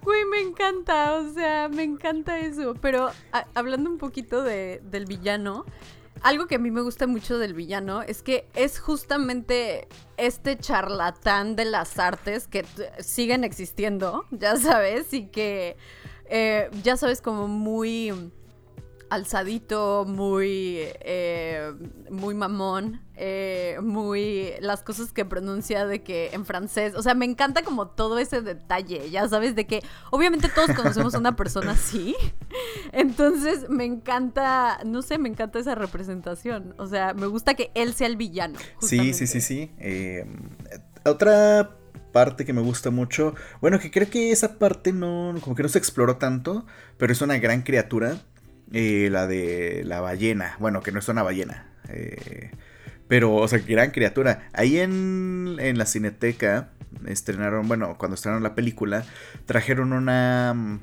[0.01, 2.75] Güey, me encanta, o sea, me encanta eso.
[2.81, 3.11] Pero
[3.53, 5.65] hablando un poquito de, del villano,
[6.23, 11.55] algo que a mí me gusta mucho del villano es que es justamente este charlatán
[11.55, 12.65] de las artes que
[12.99, 15.77] siguen existiendo, ya sabes, y que
[16.33, 18.13] eh, ya sabes, como muy
[19.09, 21.73] alzadito, muy, eh,
[22.09, 27.25] muy mamón, eh, muy las cosas que pronuncia de que en francés, o sea, me
[27.25, 31.71] encanta como todo ese detalle, ya sabes, de que obviamente todos conocemos a una persona
[31.71, 32.15] así,
[32.93, 37.93] entonces me encanta, no sé, me encanta esa representación, o sea, me gusta que él
[37.93, 38.57] sea el villano.
[38.79, 39.69] Sí, sí, sí, sí.
[41.03, 41.80] otra
[42.11, 43.35] parte que me gusta mucho.
[43.61, 46.65] Bueno, que creo que esa parte no, como que no se exploró tanto,
[46.97, 48.17] pero es una gran criatura.
[48.73, 50.55] Eh, la de la ballena.
[50.59, 51.69] Bueno, que no es una ballena.
[51.89, 52.51] Eh,
[53.07, 54.47] pero, o sea, gran criatura.
[54.53, 56.69] Ahí en, en la cineteca
[57.05, 59.05] estrenaron, bueno, cuando estrenaron la película,
[59.45, 60.79] trajeron una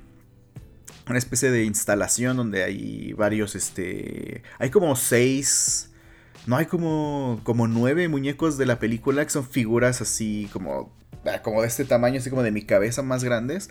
[1.08, 5.90] una especie de instalación donde hay varios, este, hay como seis,
[6.46, 10.92] no hay como, como nueve muñecos de la película que son figuras así como
[11.42, 13.70] como de este tamaño, así como de mi cabeza más grandes.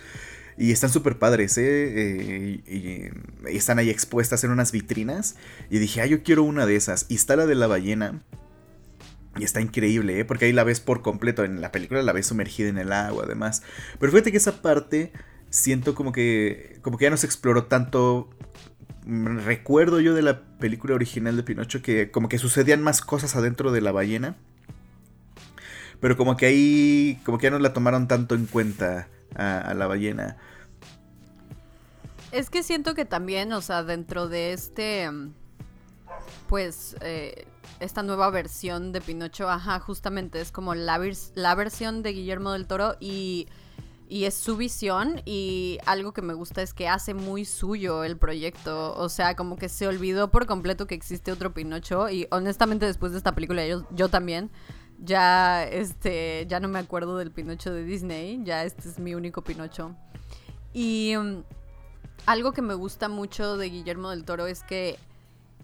[0.57, 1.63] Y están súper padres, ¿eh?
[1.65, 2.61] ¿eh?
[2.67, 5.35] y, están ahí expuestas en unas vitrinas.
[5.69, 7.05] Y dije, ah, yo quiero una de esas.
[7.09, 8.23] Y está la de la ballena.
[9.37, 10.25] Y está increíble, ¿eh?
[10.25, 11.43] Porque ahí la ves por completo.
[11.43, 13.61] En la película la ves sumergida en el agua, además.
[13.99, 15.11] Pero fíjate que esa parte
[15.51, 16.79] siento como que.
[16.81, 18.31] Como que ya no se exploró tanto.
[19.05, 23.71] recuerdo yo de la película original de Pinocho que como que sucedían más cosas adentro
[23.71, 24.37] de la ballena.
[25.99, 29.87] Pero como que ahí, como que ya no la tomaron tanto en cuenta a, la
[29.87, 30.37] ballena.
[32.31, 35.09] Es que siento que también, o sea, dentro de este,
[36.47, 37.47] pues, eh,
[37.79, 40.99] esta nueva versión de Pinocho, ajá, justamente es como la,
[41.35, 43.47] la versión de Guillermo del Toro y
[44.09, 48.17] y es su visión y algo que me gusta es que hace muy suyo el
[48.17, 52.85] proyecto, o sea, como que se olvidó por completo que existe otro Pinocho y honestamente
[52.85, 54.49] después de esta película yo también
[54.99, 59.41] ya este ya no me acuerdo del Pinocho de Disney, ya este es mi único
[59.41, 59.95] Pinocho.
[60.73, 61.43] Y um,
[62.25, 64.97] algo que me gusta mucho de Guillermo del Toro es que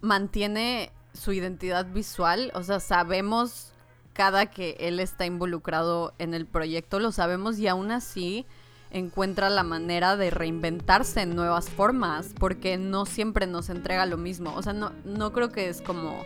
[0.02, 3.72] mantiene su identidad visual, o sea, sabemos
[4.14, 8.46] cada que él está involucrado en el proyecto, lo sabemos y aún así
[8.92, 14.54] encuentra la manera de reinventarse en nuevas formas, porque no siempre nos entrega lo mismo.
[14.56, 16.24] O sea, no, no creo que es como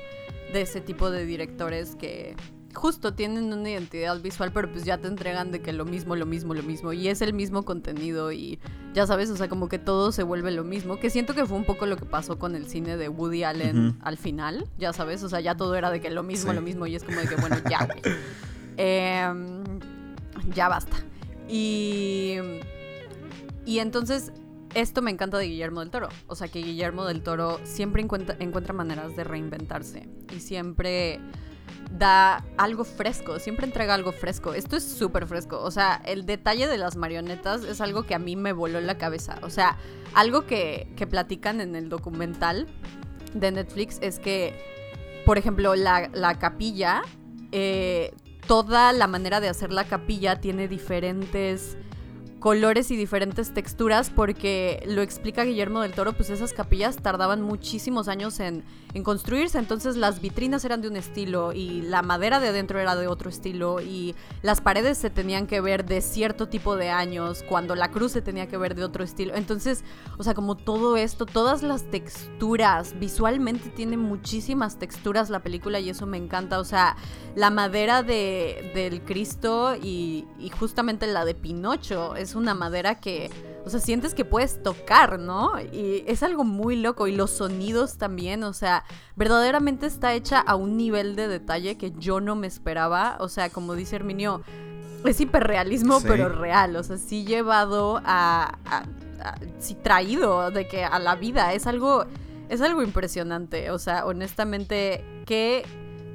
[0.51, 2.36] de ese tipo de directores que
[2.78, 6.25] justo tienen una identidad visual, pero pues ya te entregan de que lo mismo, lo
[6.25, 6.93] mismo, lo mismo.
[6.93, 8.59] Y es el mismo contenido y
[8.93, 10.99] ya sabes, o sea, como que todo se vuelve lo mismo.
[10.99, 13.97] Que siento que fue un poco lo que pasó con el cine de Woody Allen
[14.01, 16.86] al final, ya sabes, o sea, ya todo era de que lo mismo, lo mismo.
[16.86, 18.01] Y es como de que, bueno, ya, güey.
[18.80, 19.63] Em,
[20.53, 20.97] ya basta.
[21.49, 22.36] Y.
[23.65, 24.32] Y entonces
[24.75, 26.09] esto me encanta de Guillermo del Toro.
[26.28, 30.07] O sea, que Guillermo del Toro siempre encuentra, encuentra maneras de reinventarse.
[30.32, 31.19] Y siempre
[31.91, 34.53] da algo fresco, siempre entrega algo fresco.
[34.53, 35.59] Esto es súper fresco.
[35.61, 38.97] O sea, el detalle de las marionetas es algo que a mí me voló la
[38.97, 39.39] cabeza.
[39.41, 39.78] O sea,
[40.13, 42.68] algo que, que platican en el documental
[43.34, 44.53] de Netflix es que,
[45.26, 47.01] por ejemplo, la, la capilla,
[47.51, 48.13] eh,
[48.47, 51.78] toda la manera de hacer la capilla tiene diferentes
[52.39, 58.07] colores y diferentes texturas porque lo explica Guillermo del Toro, pues esas capillas tardaban muchísimos
[58.07, 58.63] años en,
[59.03, 63.05] construirse, entonces las vitrinas eran de un estilo y la madera de adentro era de
[63.07, 67.75] otro estilo y las paredes se tenían que ver de cierto tipo de años, cuando
[67.75, 69.83] la cruz se tenía que ver de otro estilo, entonces,
[70.17, 75.91] o sea, como todo esto, todas las texturas, visualmente tiene muchísimas texturas la película y
[75.91, 76.97] eso me encanta, o sea,
[77.35, 83.30] la madera de, del Cristo y, y justamente la de Pinocho, es una madera que,
[83.65, 85.53] o sea, sientes que puedes tocar, ¿no?
[85.59, 87.07] Y es algo muy loco.
[87.07, 88.84] Y los sonidos también, o sea,
[89.15, 93.17] verdaderamente está hecha a un nivel de detalle que yo no me esperaba.
[93.19, 94.41] O sea, como dice Herminio,
[95.05, 96.75] es hiperrealismo, pero real.
[96.75, 98.84] O sea, sí llevado a, a,
[99.59, 101.53] sí traído de que a la vida.
[101.53, 102.05] Es algo,
[102.49, 103.71] es algo impresionante.
[103.71, 105.65] O sea, honestamente, qué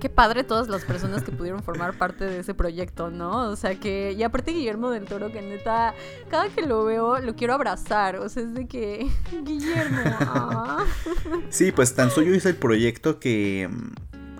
[0.02, 3.48] qué padre todas las personas que pudieron formar parte de ese proyecto, ¿no?
[3.48, 5.94] O sea que, y aparte Guillermo del Toro, que neta,
[6.28, 9.08] cada que lo veo, lo quiero abrazar, o sea, es de que,
[9.44, 9.98] Guillermo.
[10.22, 10.84] Ah.
[11.50, 13.70] Sí, pues tan suyo es el proyecto que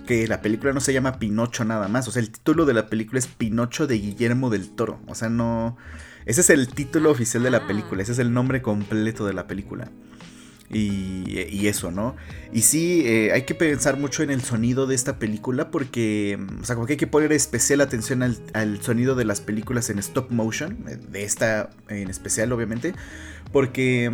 [0.05, 2.09] que la película no se llama Pinocho nada más.
[2.09, 4.99] O sea, el título de la película es Pinocho de Guillermo del Toro.
[5.07, 5.77] O sea, no.
[6.27, 7.67] Ese es el título oficial de la ah.
[7.69, 8.03] película.
[8.03, 9.93] Ese es el nombre completo de la película.
[10.73, 12.17] Y, eso, ¿no?
[12.53, 16.65] Y sí, eh, hay que pensar mucho en el sonido de esta película porque, o
[16.65, 20.31] sea, como que hay que poner especial atención al, sonido de las películas en stop
[20.31, 22.95] motion, eh, de esta en especial, obviamente,
[23.53, 24.13] porque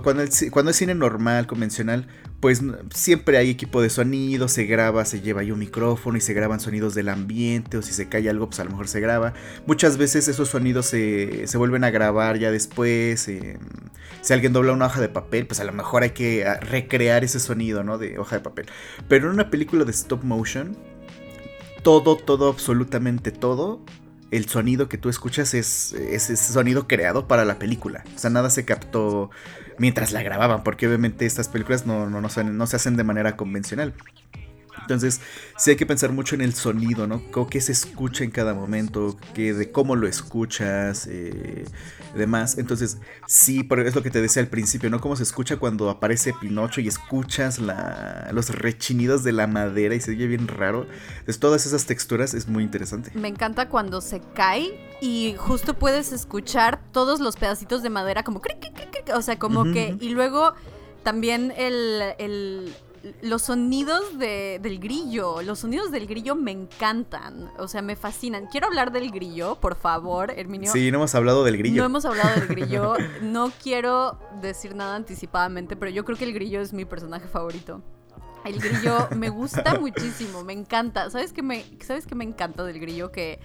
[0.00, 2.06] cuando, cuando es cine normal, convencional,
[2.42, 2.60] pues
[2.92, 6.58] siempre hay equipo de sonido, se graba, se lleva ahí un micrófono y se graban
[6.58, 9.32] sonidos del ambiente o si se cae algo pues a lo mejor se graba.
[9.64, 13.28] Muchas veces esos sonidos se, se vuelven a grabar ya después.
[13.28, 13.58] Eh,
[14.22, 17.22] si alguien dobla una hoja de papel pues a lo mejor hay que ah, recrear
[17.22, 17.96] ese sonido, ¿no?
[17.96, 18.66] De hoja de papel.
[19.06, 20.76] Pero en una película de stop motion,
[21.84, 23.84] todo, todo, absolutamente todo
[24.32, 28.02] el sonido que tú escuchas es, ese sonido creado para la película.
[28.16, 29.30] O sea, nada se captó
[29.78, 33.94] mientras la grababan, porque obviamente estas películas no, no, no se hacen de manera convencional.
[34.82, 35.20] Entonces,
[35.56, 37.22] sí hay que pensar mucho en el sonido, ¿no?
[37.48, 39.16] ¿Qué se escucha en cada momento?
[39.34, 41.06] ¿Qué, de cómo lo escuchas?
[41.10, 41.64] Eh,
[42.14, 42.58] demás.
[42.58, 45.00] Entonces, sí, es lo que te decía al principio, ¿no?
[45.00, 50.00] Cómo se escucha cuando aparece Pinocho y escuchas la, los rechinidos de la madera y
[50.00, 50.86] se oye bien raro.
[51.12, 53.10] Entonces, todas esas texturas es muy interesante.
[53.14, 58.42] Me encanta cuando se cae y justo puedes escuchar todos los pedacitos de madera como...
[59.14, 59.96] O sea, como que...
[60.00, 60.54] Y luego
[61.02, 62.74] también el
[63.20, 68.46] los sonidos del grillo, los sonidos del grillo me encantan, o sea, me fascinan.
[68.46, 70.70] Quiero hablar del grillo, por favor, Herminio.
[70.70, 71.82] Sí, no hemos hablado del grillo.
[71.82, 76.32] No hemos hablado del grillo, no quiero decir nada anticipadamente, pero yo creo que el
[76.32, 77.82] grillo es mi personaje favorito.
[78.44, 81.10] El grillo me gusta muchísimo, me encanta.
[81.10, 83.12] ¿Sabes qué me, ¿sabes qué me encanta del grillo?
[83.12, 83.40] Que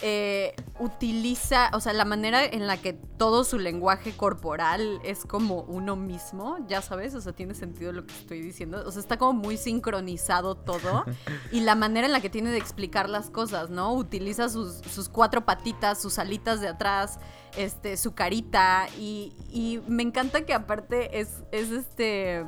[0.00, 5.62] eh, utiliza, o sea, la manera en la que todo su lenguaje corporal es como
[5.62, 9.16] uno mismo, ya sabes, o sea, tiene sentido lo que estoy diciendo, o sea, está
[9.16, 11.04] como muy sincronizado todo
[11.52, 13.92] y la manera en la que tiene de explicar las cosas, ¿no?
[13.92, 17.18] Utiliza sus, sus cuatro patitas, sus alitas de atrás,
[17.56, 22.44] este, su carita y, y me encanta que aparte es, es este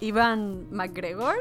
[0.00, 1.36] Ivan McGregor.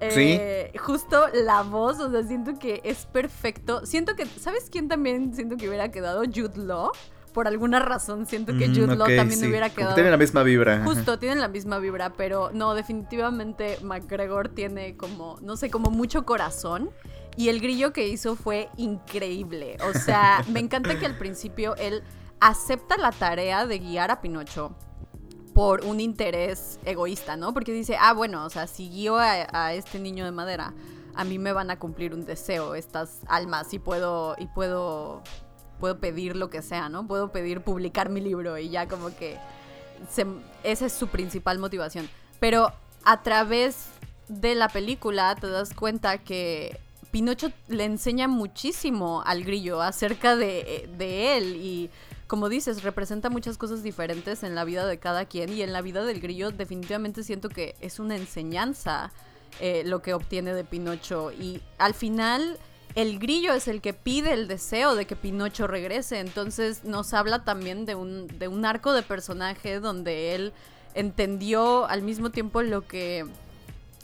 [0.00, 3.84] Eh, justo la voz, o sea, siento que es perfecto.
[3.86, 6.22] Siento que, ¿sabes quién también siento que hubiera quedado?
[6.24, 6.90] Jude Law.
[7.32, 9.94] Por alguna razón siento que mm, Jude Law también hubiera quedado.
[9.94, 10.82] tienen la misma vibra.
[10.84, 16.24] Justo, tienen la misma vibra, pero no, definitivamente McGregor tiene como, no sé, como mucho
[16.24, 16.90] corazón.
[17.36, 19.76] Y el grillo que hizo fue increíble.
[19.84, 22.02] O sea, me encanta que al principio él
[22.40, 24.74] acepta la tarea de guiar a Pinocho
[25.56, 27.54] por un interés egoísta, ¿no?
[27.54, 30.74] Porque dice, ah, bueno, o sea, si guío a, este niño de madera,
[31.14, 35.22] a mí me van a cumplir un deseo, estas almas, y puedo, y puedo,
[35.80, 37.06] puedo pedir lo que sea, ¿no?
[37.06, 39.38] Puedo pedir publicar mi libro y ya como que
[40.62, 42.06] esa es su principal motivación.
[42.38, 42.70] Pero
[43.06, 43.86] a través
[44.28, 46.78] de la película te das cuenta que
[47.10, 51.90] Pinocho le enseña muchísimo al grillo acerca de él y
[52.26, 55.80] como dices, representa muchas cosas diferentes en la vida de cada quien y en la
[55.80, 59.12] vida del grillo definitivamente siento que es una enseñanza
[59.60, 62.58] eh, lo que obtiene de Pinocho y al final
[62.96, 67.44] el grillo es el que pide el deseo de que Pinocho regrese, entonces nos habla
[67.44, 70.52] también de un, de un arco de personaje donde él
[70.94, 73.26] entendió al mismo tiempo lo que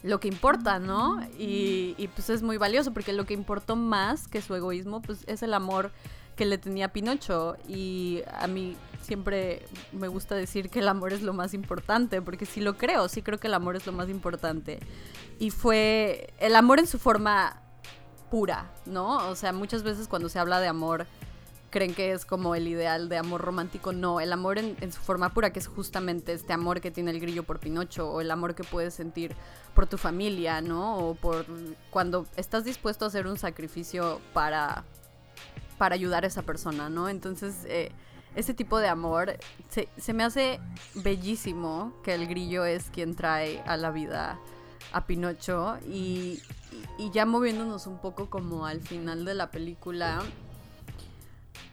[0.03, 1.23] lo que importa, ¿no?
[1.39, 5.23] Y, y, pues es muy valioso porque lo que importó más que su egoísmo pues
[5.29, 5.93] es el amor
[6.37, 11.23] que le tenía Pinocho y a mí siempre me gusta decir que el amor es
[11.23, 14.09] lo más importante, porque sí lo creo, sí creo que el amor es lo más
[14.09, 14.81] importante.
[15.39, 17.61] Y fue el amor en su forma
[18.31, 19.29] pura, ¿no?
[19.29, 21.07] O sea, muchas veces cuando se habla de amor
[21.73, 23.93] creen que es como el ideal de amor romántico.
[23.93, 27.11] No, el amor en, en, su forma pura, que es justamente este amor que tiene
[27.11, 29.35] el grillo por Pinocho, o el amor que puedes sentir
[29.75, 30.99] por tu familia, ¿no?
[30.99, 31.45] O por
[31.91, 34.85] cuando estás dispuesto a hacer un sacrificio para
[35.83, 37.09] para ayudar a esa persona, ¿no?
[37.09, 37.91] Entonces, eh,
[38.37, 39.37] ese tipo de amor
[39.69, 40.61] se, me hace
[40.95, 44.39] bellísimo que el grillo es quien trae a la vida
[44.93, 46.41] a Pinocho y,
[46.99, 50.23] y, ya moviéndonos un poco como al final de la película,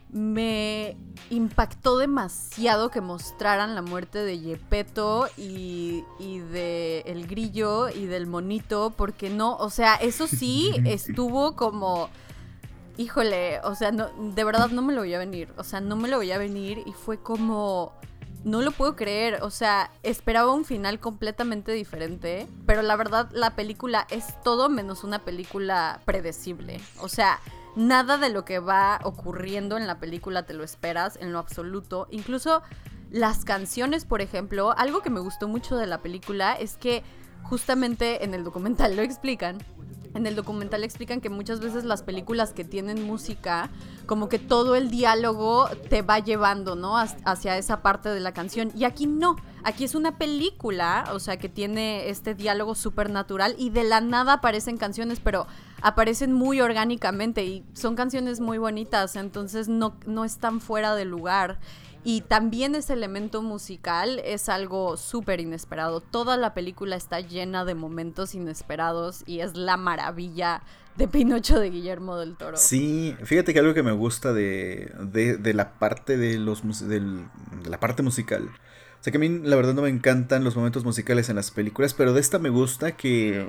[0.09, 0.97] me
[1.29, 8.25] impactó demasiado que mostraran la muerte de Yepeto y, y de el grillo y del
[8.25, 12.09] monito, porque no, o sea, eso sí estuvo como
[12.99, 15.53] híjole, o sea, no, de verdad no me lo voy a venir.
[15.55, 17.93] O sea, no me lo voy a venir y fue como...
[18.43, 23.53] No lo puedo creer, o sea, esperaba un final completamente diferente, pero la verdad la
[23.53, 26.79] película es todo menos una película predecible.
[26.99, 27.39] O sea,
[27.75, 32.07] nada de lo que va ocurriendo en la película te lo esperas en lo absoluto.
[32.11, 32.61] Incluso
[33.11, 37.03] las canciones, por ejemplo, algo que me gustó mucho de la película es que
[37.43, 39.57] justamente en el documental lo explican
[40.19, 43.69] en el documental explican que muchas veces las películas que tienen música,
[44.05, 46.97] como que todo el diálogo te va llevando, ¿no?
[46.97, 48.71] Hacia esa parte de la canción.
[48.75, 49.37] Y aquí no.
[49.63, 54.01] Aquí es una película, o sea, que tiene este diálogo súper natural y de la
[54.01, 55.47] nada aparecen canciones, pero
[55.81, 61.59] aparecen muy orgánicamente y son canciones muy bonitas, entonces no, no están fuera de lugar.
[62.03, 66.01] Y también ese elemento musical es algo súper inesperado.
[66.01, 70.61] Toda la película está llena de momentos inesperados y es la maravilla
[70.95, 72.57] de Pinocho de Guillermo del Toro.
[72.57, 77.01] Sí, fíjate que algo que me gusta de, de, la parte de los de
[77.67, 78.49] la parte musical.
[78.99, 81.51] O sea que a mí la verdad no me encantan los momentos musicales en las
[81.51, 83.47] películas, pero de esta me gusta que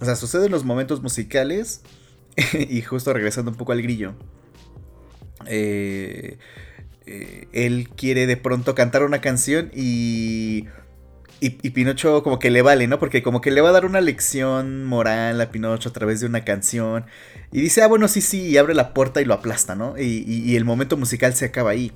[0.00, 1.82] o sea, suceden los momentos musicales
[2.52, 4.14] y justo regresando un poco al grillo.
[5.46, 6.38] Eh,
[7.06, 10.66] eh, él quiere de pronto cantar una canción y,
[11.40, 12.98] y, Pinocho como que le vale, ¿no?
[12.98, 16.26] Porque como que le va a dar una lección moral a Pinocho a través de
[16.26, 17.06] una canción.
[17.52, 19.96] Y dice, ah, bueno, sí, sí, y abre la puerta y lo aplasta, ¿no?
[19.98, 21.92] Y, y el momento musical se acaba ahí.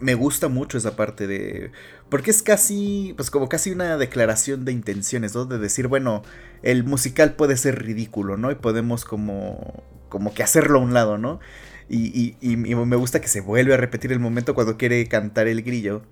[0.00, 1.72] Me gusta mucho esa parte de...
[2.08, 5.44] Porque es casi, pues como casi una declaración de intenciones, ¿no?
[5.44, 6.22] De decir, bueno,
[6.62, 8.50] el musical puede ser ridículo, ¿no?
[8.50, 11.40] Y podemos como, como que hacerlo a un lado, ¿no?
[11.88, 16.02] Y, me gusta que se vuelve a repetir el momento cuando quiere cantar el grillo.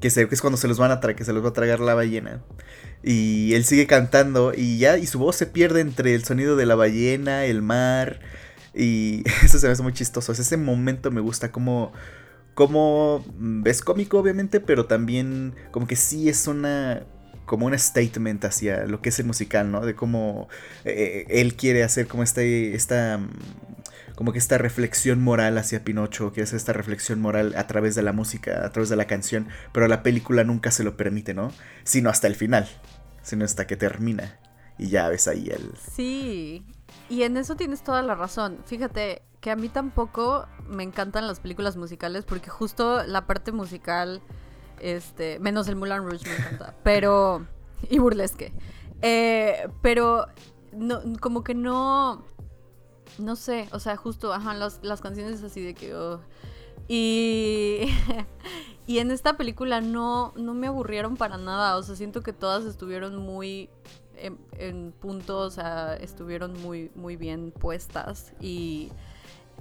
[0.00, 1.94] Que, se, es cuando se los van a que se los va a tragar la
[1.94, 2.42] ballena.
[3.02, 6.66] Y él sigue cantando y ya, y su voz se pierde entre el sonido de
[6.66, 8.20] la ballena, el mar.
[8.74, 10.32] Y eso se me hace muy chistoso.
[10.32, 11.92] ese momento me gusta como...
[12.54, 17.04] Como mm, es cómico obviamente, pero también como que sí es una
[17.46, 19.84] como un statement hacia lo que es el musical, ¿no?
[19.84, 20.48] De cómo
[20.84, 23.20] eh, él quiere hacer como este, esta
[24.14, 28.02] como que esta reflexión moral hacia Pinocho, que es esta reflexión moral a través de
[28.02, 31.50] la música, a través de la canción, pero la película nunca se lo permite, ¿no?
[31.84, 32.68] Sino hasta el final,
[33.22, 34.38] sino hasta que termina
[34.78, 35.72] y ya ves ahí el...
[35.76, 36.64] Sí,
[37.08, 38.58] y en eso tienes toda la razón.
[38.66, 44.22] Fíjate que a mí tampoco me encantan las películas musicales porque justo la parte musical,
[44.80, 47.46] este, menos el Moulin Rouge me encanta, pero...
[47.88, 48.52] y burlesque.
[49.02, 50.26] Eh, pero
[50.72, 52.24] no, como que no
[53.18, 55.94] no sé, o sea, justo, ajá, las, las canciones así de que...
[55.94, 56.20] Oh,
[56.88, 57.86] y,
[58.86, 62.64] y en esta película no, no me aburrieron para nada, o sea, siento que todas
[62.64, 63.70] estuvieron muy
[64.16, 68.90] en, en punto, o sea, estuvieron muy, muy bien puestas y...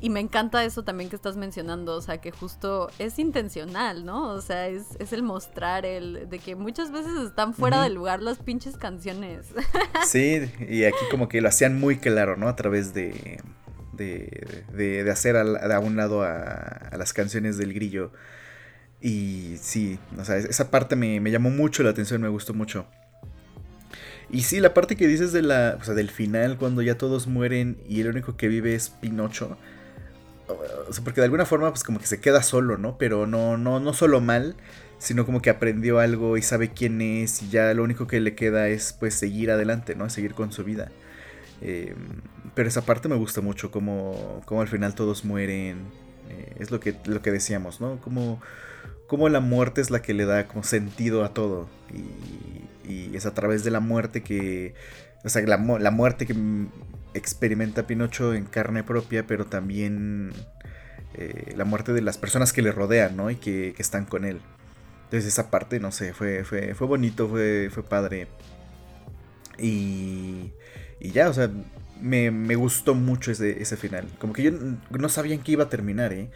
[0.03, 4.31] Y me encanta eso también que estás mencionando, o sea, que justo es intencional, ¿no?
[4.31, 8.21] O sea, es, es el mostrar el de que muchas veces están fuera de lugar
[8.21, 9.47] las pinches canciones.
[10.05, 12.49] Sí, y aquí como que lo hacían muy claro, ¿no?
[12.49, 13.39] A través de,
[13.93, 18.11] de, de, hacer a, un lado a, las canciones del grillo.
[18.99, 22.87] Y sí, o sea, esa parte me, me, llamó mucho la atención, me gustó mucho.
[24.29, 27.27] Y sí, la parte que dices de la, o sea, del final, cuando ya todos
[27.27, 29.57] mueren y el único que vive es Pinocho
[31.03, 32.97] porque de alguna forma pues como que se queda solo, ¿no?
[32.97, 34.55] Pero no, no, no solo mal,
[34.99, 38.35] sino como que aprendió algo y sabe quién es y ya lo único que le
[38.35, 40.09] queda es pues seguir adelante, ¿no?
[40.09, 40.91] Seguir con su vida.
[41.61, 41.95] Em,
[42.55, 45.77] pero esa parte me gusta mucho, como, como al final todos mueren.
[46.29, 47.99] Eh, es lo que, lo que decíamos, ¿no?
[48.01, 48.41] Como,
[49.07, 51.67] como la muerte es la que le da como sentido a todo.
[51.93, 54.73] Y, y es a través de la muerte que...
[55.25, 56.35] O sea, la, la muerte que
[57.13, 60.31] experimenta Pinocho en carne propia, pero también
[61.15, 63.29] eh, la muerte de las personas que le rodean, ¿no?
[63.29, 64.41] Y que, están con él.
[65.05, 68.27] Entonces esa parte, no sé, fue, fue, fue bonito, fue, fue padre.
[69.59, 70.51] Y,
[70.99, 71.51] y ya, o sea,
[72.01, 74.07] me, gustó mucho ese, ese, final.
[74.19, 76.29] Como que yo no sabía en qué iba a terminar, ¿eh?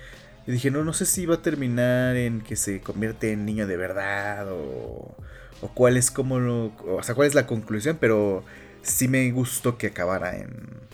[0.46, 3.68] Y dije, no, no sé si iba a terminar en que se convierte en niño
[3.68, 5.18] de verdad o,
[5.62, 8.46] o cuál es como lo, o sea, cuál es la conclusión, pero
[8.82, 10.88] sí me gustó que acabara en,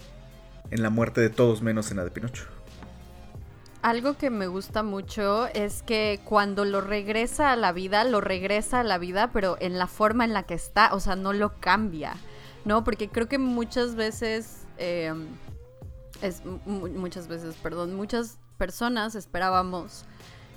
[0.72, 2.46] en la muerte de todos menos en la de Pinocho.
[3.84, 8.80] Algo que me gusta mucho es que cuando lo regresa a la vida, lo regresa
[8.80, 11.60] a la vida, pero en la forma en la que está, o sea, no lo
[11.60, 12.16] cambia,
[12.64, 12.86] ¿no?
[12.86, 15.28] Porque creo que muchas veces, em,
[16.22, 20.06] es, muchas veces, perdón, muchas personas esperábamos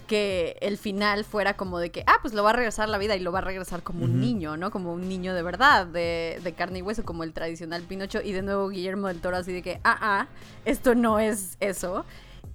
[0.07, 2.99] que el final fuera como de que, ah, pues lo va a regresar a la
[2.99, 4.71] vida y lo va a regresar como un niño, ¿no?
[4.71, 8.21] Como un niño de verdad, de, de, carne y hueso, como el tradicional Pinocho.
[8.23, 10.27] Y de nuevo Guillermo del Toro así de que, ah, ah,
[10.65, 12.05] esto no es eso.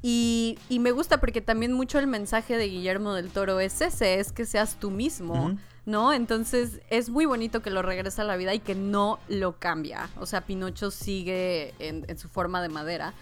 [0.02, 4.20] Y, y me gusta porque también mucho el mensaje de Guillermo del Toro es ese,
[4.20, 5.58] es que seas tú mismo.
[5.86, 6.14] ¿no?
[6.14, 10.10] Entonces es muy bonito que lo regresa a la vida y que no lo cambia.
[10.20, 13.14] O sea, Pinocho sigue en, en, su forma de madera.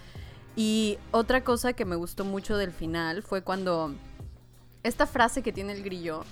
[0.55, 3.95] Y otra cosa que me gustó mucho del final fue cuando
[4.83, 6.23] esta frase que tiene el grillo,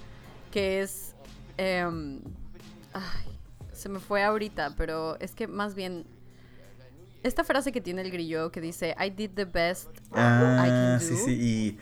[0.52, 1.14] que es...
[1.58, 2.20] Em,
[2.94, 3.40] ay,
[3.74, 6.06] se me fue ahorita, pero es que más bien...
[7.24, 11.00] Esta frase que tiene el grillo que dice, I did the best I can ah,
[11.00, 11.06] do.
[11.06, 11.78] Sí, sí, y...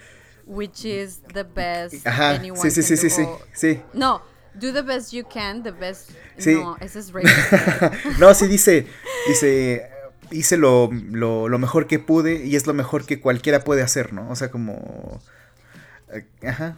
[0.48, 3.82] Which is the best Ajá, anyone sí, sí, sí, sí, sí, sí.
[3.94, 4.22] No,
[4.54, 6.12] do the best you can, the best...
[6.46, 7.12] No, ese es
[8.20, 8.88] No, sí dice,
[9.28, 9.90] dice,
[10.32, 14.14] hice lo, lo, lo, mejor que pude y es lo mejor que cualquiera puede hacer,
[14.14, 14.30] ¿no?
[14.30, 15.22] O sea, como...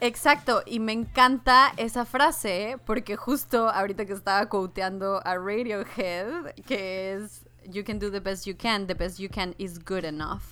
[0.02, 7.14] Exacto, y me encanta esa frase porque justo ahorita que estaba quoteando a Radiohead, que
[7.14, 10.44] es You can do the best you can, the best you can is good enough.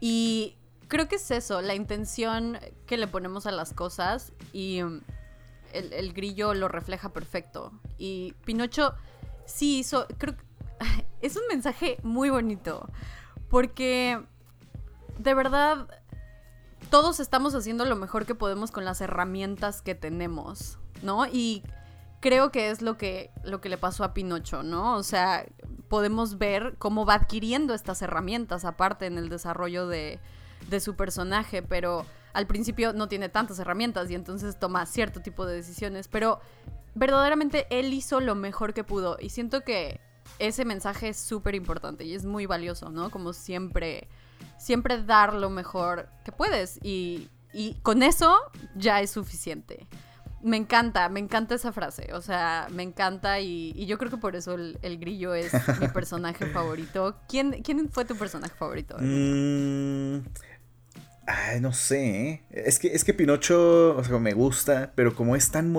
[0.00, 0.56] Y
[0.88, 5.02] creo que es eso, la intención que le ponemos a las cosas y um,
[5.72, 7.72] el, el grillo lo refleja perfecto.
[7.98, 8.94] Y Pinocho
[9.44, 10.44] sí hizo, creo que
[11.20, 12.88] es un mensaje muy bonito
[13.48, 14.20] porque
[15.18, 15.88] de verdad
[16.90, 21.26] todos estamos haciendo lo mejor que podemos con las herramientas que tenemos, ¿no?
[21.26, 21.62] Y
[22.20, 24.96] creo que es lo que, lo que le pasó a Pinocho, ¿no?
[24.96, 25.46] O sea,
[25.88, 30.18] podemos ver cómo va adquiriendo estas herramientas aparte en el desarrollo de,
[30.68, 35.46] de su personaje, pero al principio no tiene tantas herramientas y entonces toma cierto tipo
[35.46, 36.40] de decisiones, pero
[36.94, 40.00] verdaderamente él hizo lo mejor que pudo y siento que
[40.38, 43.10] ese mensaje es súper importante y es muy valioso, ¿no?
[43.10, 44.08] Como siempre
[44.58, 47.30] siempre dar lo mejor que puedes y,
[47.82, 48.36] con eso
[48.74, 49.86] ya es suficiente.
[50.42, 54.36] Me encanta, me encanta esa frase, o sea, me encanta y, yo creo que por
[54.36, 57.16] eso el, grillo es mi personaje favorito.
[57.28, 58.96] ¿Quién, ¿Quién, fue tu personaje favorito?
[59.00, 60.18] Mm,
[61.26, 62.42] ay, no sé, ¿eh?
[62.50, 65.72] es que, es que Pinocho, o sea, me gusta, pero como es tan,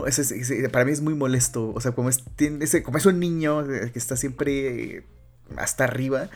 [0.71, 3.65] para mí es muy molesto, o sea, como es, tiene ese, como es un niño
[3.67, 5.05] que está siempre
[5.55, 6.29] hasta arriba,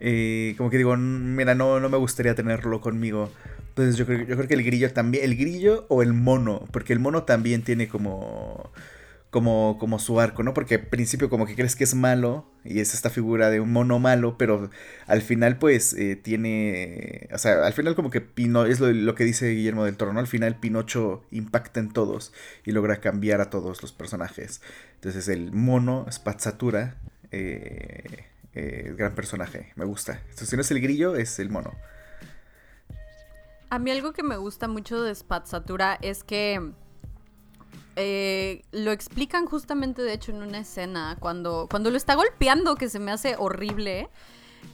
[0.00, 3.30] Eh, como que digo, mira, no, no me gustaría tenerlo conmigo.
[3.68, 6.92] Entonces yo creo, yo creo que el grillo también, el grillo o el mono, porque
[6.92, 8.72] el mono también tiene como
[9.30, 10.54] como, como su arco, ¿no?
[10.54, 13.72] Porque al principio como que crees que es malo y es esta figura de un
[13.72, 14.70] mono malo, pero
[15.06, 19.24] al final pues eh, tiene, o sea, al final como que Pino, es lo, que
[19.24, 20.20] dice Guillermo del Toro, ¿no?
[20.20, 22.32] Al final Pinocho impacta en todos
[22.64, 24.62] y logra cambiar a todos los personajes.
[24.94, 26.96] Entonces el mono, Spazzatura,
[27.30, 28.24] eh,
[28.58, 30.20] eh, gran personaje, me gusta.
[30.34, 31.72] Si no es el grillo, es el mono.
[33.70, 36.72] A mí algo que me gusta mucho de Spazzatura es que
[37.94, 42.88] eh, lo explican justamente, de hecho, en una escena, cuando, cuando lo está golpeando, que
[42.88, 44.08] se me hace horrible,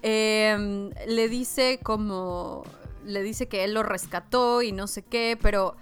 [0.01, 2.63] em, le dice como,
[3.05, 5.77] le dice que él lo rescató y no sé qué, pero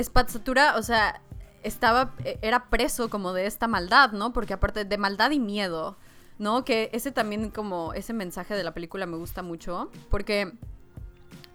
[0.00, 1.20] Spazzatura, o sea,
[1.64, 4.32] estaba, e, era preso como de esta maldad, ¿no?
[4.32, 5.96] Porque aparte de maldad y miedo,
[6.38, 6.64] ¿no?
[6.64, 10.52] Que ese también como, ese mensaje de la película me gusta mucho, porque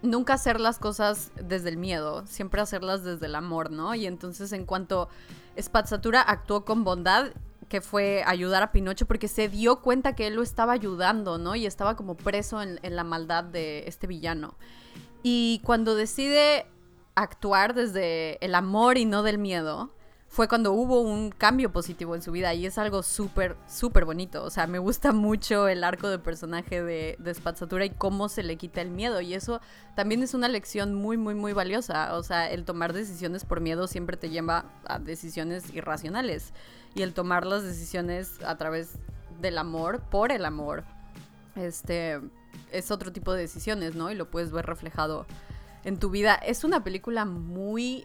[0.02, 3.94] nunca hacer las cosas desde el miedo, siempre hacerlas desde el amor, ¿no?
[3.94, 5.08] Y entonces en cuanto
[5.60, 7.32] Spazzatura actuó con bondad,
[7.68, 11.54] que fue ayudar a Pinocho porque se dio cuenta que él lo estaba ayudando, ¿no?
[11.54, 14.56] Y estaba como preso en, en la maldad de este villano.
[15.22, 16.66] Y cuando decide
[17.14, 19.90] actuar desde el amor y no del miedo,
[20.32, 24.44] fue cuando hubo un cambio positivo en su vida y es algo súper, súper bonito.
[24.44, 28.44] O sea, me gusta mucho el arco de personaje de, de Spazzatura y cómo se
[28.44, 29.20] le quita el miedo.
[29.20, 29.60] Y eso
[29.96, 32.14] también es una lección muy, muy, muy valiosa.
[32.14, 36.52] O sea, el tomar decisiones por miedo siempre te lleva a decisiones irracionales.
[36.94, 38.92] Y el tomar las decisiones a través
[39.40, 40.84] del amor, por el amor,
[41.56, 42.20] este,
[42.70, 44.12] es otro tipo de decisiones, ¿no?
[44.12, 45.26] Y lo puedes ver reflejado
[45.82, 46.36] en tu vida.
[46.36, 48.04] Es una película muy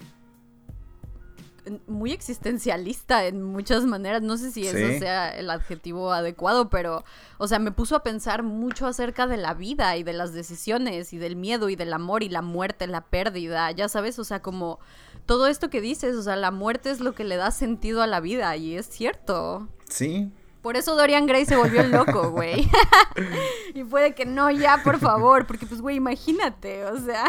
[1.87, 4.21] muy existencialista en muchas maneras.
[4.21, 7.03] No sé si eso sea el adjetivo adecuado, pero,
[7.37, 11.13] o sea, me puso a pensar mucho acerca de la vida y de las decisiones
[11.13, 14.41] y del miedo y del amor y la muerte, la pérdida, ya sabes, o sea,
[14.41, 14.79] como
[15.25, 18.07] todo esto que dices, o sea, la muerte es lo que le da sentido a
[18.07, 19.67] la vida y es cierto.
[19.89, 20.31] Sí.
[20.61, 22.67] Por eso Dorian Gray se volvió loco, güey.
[23.73, 27.25] y puede que no, ya, por favor, porque pues, güey, imagínate, o sea.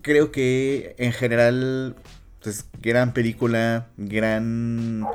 [0.00, 1.96] Creo que en general
[2.42, 5.06] entonces, gran película, gran...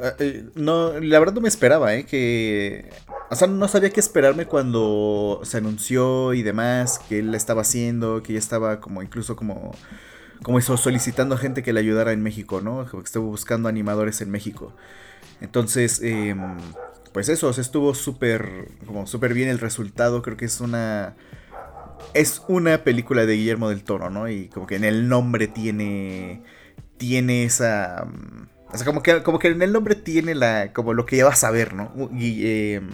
[0.00, 2.06] Eh, eh, no, la verdad no me esperaba, ¿eh?
[2.06, 2.88] Que...
[3.30, 7.62] O sea, no sabía qué esperarme cuando se anunció y demás, que él la estaba
[7.62, 9.72] haciendo, que ya estaba como incluso como...
[10.44, 12.86] Como eso, solicitando a gente que le ayudara en México, ¿no?
[12.88, 14.72] Que estuvo buscando animadores en México.
[15.40, 16.36] Entonces, eh,
[17.12, 20.22] pues eso, estuvo súper, como súper bien el resultado.
[20.22, 21.16] Creo que es una
[22.14, 24.28] es una película de Guillermo del Toro, ¿no?
[24.28, 26.42] Y como que en el nombre tiene.
[26.96, 28.06] Tiene esa.
[28.06, 30.72] Mm, o sea, como que, como que en el nombre tiene la.
[30.72, 31.92] como lo que ya vas a ver, ¿no?
[32.12, 32.88] Em,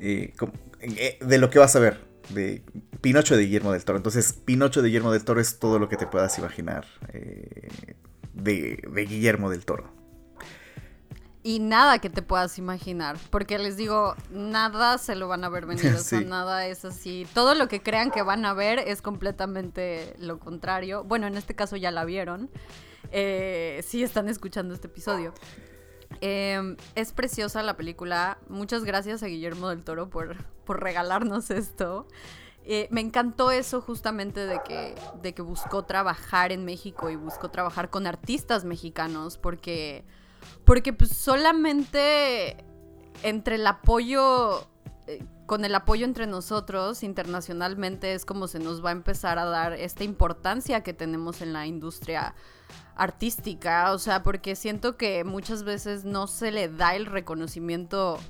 [0.00, 0.32] eh,
[0.80, 2.08] eh, de lo que vas a ver.
[2.30, 2.62] De
[3.00, 3.96] Pinocho de Guillermo del Toro.
[3.96, 6.86] Entonces, Pinocho de Guillermo del Toro es todo lo que te puedas imaginar.
[7.12, 7.68] Eh,
[8.34, 9.99] de, de Guillermo del Toro
[11.42, 13.16] y nada que te puedas imaginar.
[13.30, 15.94] Porque les digo, nada se lo van a ver venir.
[15.94, 17.26] O sea, nada es así.
[17.34, 21.04] Todo lo que crean que van a ver es completamente lo contrario.
[21.04, 22.50] Bueno, en este caso ya la vieron.
[23.12, 25.32] Eh, si están escuchando este episodio.
[26.20, 28.38] Em, es preciosa la película.
[28.48, 32.06] Muchas gracias a Guillermo del Toro por, por regalarnos esto.
[32.64, 37.50] Eh, me encantó eso justamente de que, de que buscó trabajar en México y buscó
[37.50, 40.04] trabajar con artistas mexicanos porque
[40.70, 42.56] porque pues solamente
[43.24, 44.68] entre el apoyo,
[45.08, 49.46] eh, con el apoyo entre nosotros internacionalmente es como se nos va a empezar a
[49.46, 52.36] dar esta importancia que tenemos en la industria
[52.94, 53.90] artística.
[53.92, 58.20] O sea, porque siento que muchas veces no se le da el reconocimiento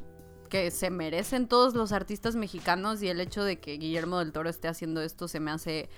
[0.49, 4.49] que se merecen todos los artistas mexicanos y el hecho de que Guillermo del Toro
[4.49, 5.91] esté haciendo esto se me hace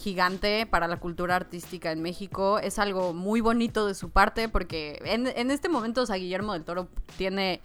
[0.00, 2.58] gigante para la cultura artística en México.
[2.58, 6.64] Es algo muy bonito de su parte porque en, este momento, o sea, Guillermo del
[6.64, 7.60] Toro tiene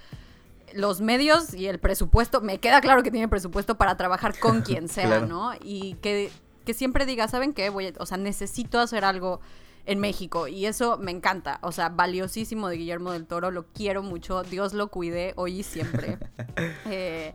[0.73, 4.89] los medios y el presupuesto, me queda claro que tiene presupuesto para trabajar con quien
[4.89, 5.53] sea, ¿no?
[5.61, 6.31] Y que,
[6.65, 7.69] que, siempre diga, ¿saben qué?
[7.69, 9.39] Voy o sea, necesito hacer algo
[9.85, 14.01] en México y eso me encanta, o sea, valiosísimo de Guillermo del Toro, lo quiero
[14.01, 16.17] mucho, Dios lo cuide hoy y siempre.
[16.85, 17.33] eh,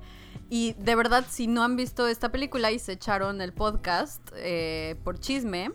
[0.51, 4.97] y de verdad, si no han visto esta película y se echaron el podcast eh,
[5.05, 5.71] por chisme,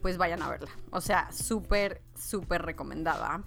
[0.00, 0.70] pues vayan a verla.
[0.90, 3.44] O sea, súper, súper recomendada.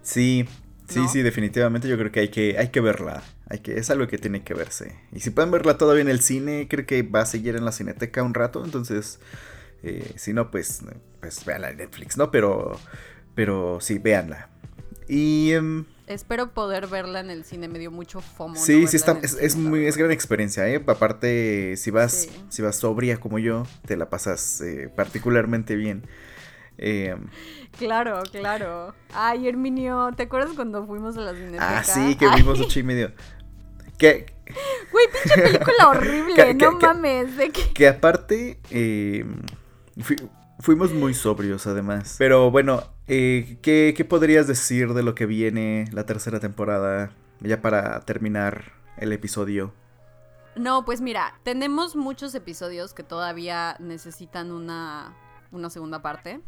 [0.00, 0.46] Sí,
[0.88, 3.22] sí, sí, definitivamente yo creo que hay que, hay que verla.
[3.50, 4.98] Hay que, es algo que tiene que verse.
[5.12, 7.72] Y si pueden verla todavía en el cine, creo que va a seguir en la
[7.72, 8.64] cineteca un rato.
[8.64, 9.20] Entonces,
[9.82, 10.80] eh, si no, pues,
[11.20, 12.30] pues véanla en Netflix, ¿no?
[12.30, 12.80] Pero,
[13.34, 14.53] pero sí, véanla.
[15.08, 15.52] Y...
[15.52, 18.54] em, Espero poder verla en el cine, me dio mucho fomo.
[18.54, 20.82] no Sí, sí está, es, cine, es la muy, es gran experiencia, ¿eh?
[20.86, 22.30] Aparte, si vas, Sí.
[22.50, 26.06] si vas sobria como yo, te la pasas eh, particularmente bien.
[26.78, 27.16] Eh,
[27.78, 28.94] Claro, claro.
[29.12, 31.78] Ay, Herminio, ¿te acuerdas cuando fuimos a la cineteca?
[31.78, 33.10] ah, sí, que Ay, vimos ocho y medio.
[33.98, 34.26] Que,
[34.92, 37.36] Güey, pinche película horrible, Que- no que- mames.
[37.36, 37.72] De que...
[37.72, 39.24] que aparte, eh,
[40.00, 40.16] fui-
[40.60, 42.14] fuimos muy sobrios además.
[42.18, 47.12] Pero bueno, eh, ¿qué, ¿qué podrías decir de lo que viene la tercera temporada?
[47.40, 49.72] Ya para terminar el episodio.
[50.56, 55.14] No, pues mira, tenemos muchos episodios que todavía necesitan una,
[55.50, 56.40] una segunda parte.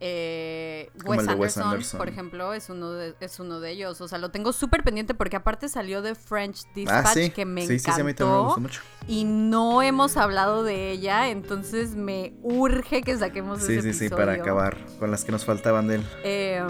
[0.00, 4.00] Eh, Wes, Anderson, por ejemplo, es uno de, es uno de ellos.
[4.00, 7.30] O sea, lo tengo súper pendiente porque aparte salió de French Dispatch ah, sí.
[7.30, 8.44] que me sí, sí, sí, a mí también me encantó.
[8.44, 8.80] gustó mucho.
[9.08, 14.04] y no hemos hablado de ella, entonces me urge que saquemos Sí, ese sí, sí,
[14.06, 14.16] episodio.
[14.26, 16.04] para acabar con las que nos faltaban de él.
[16.22, 16.62] Eh,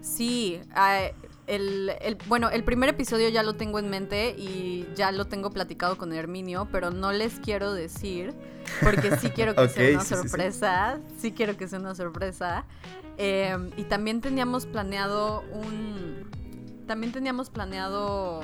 [0.00, 1.02] sí, ah,
[1.46, 5.50] el, el- bueno, el primer episodio ya lo tengo en mente y ya lo tengo
[5.50, 8.34] platicado con Herminio, pero no les quiero decir,
[8.82, 10.28] porque sí quiero que sea una sí, sí, sí.
[10.28, 12.64] sorpresa, sí, quiero que sea una sorpresa.
[13.16, 16.30] Eh, y también teníamos planeado un...
[16.86, 18.40] También teníamos planeado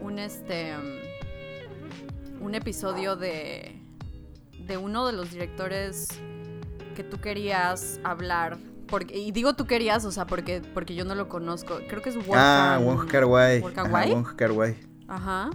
[0.00, 0.74] un este...
[2.40, 3.80] Un episodio de...
[4.66, 6.08] De uno de los directores
[6.94, 8.58] que tú querías hablar.
[8.86, 11.78] Porque, y digo tú querías, o sea, porque, porque yo no lo conozco.
[11.88, 13.60] Creo que es Wong Ah, Wong Kar Wai.
[13.60, 14.12] Wong Kar Ajá, Wai.
[14.12, 14.76] Wong Kar Wai.
[15.08, 15.50] Ajá.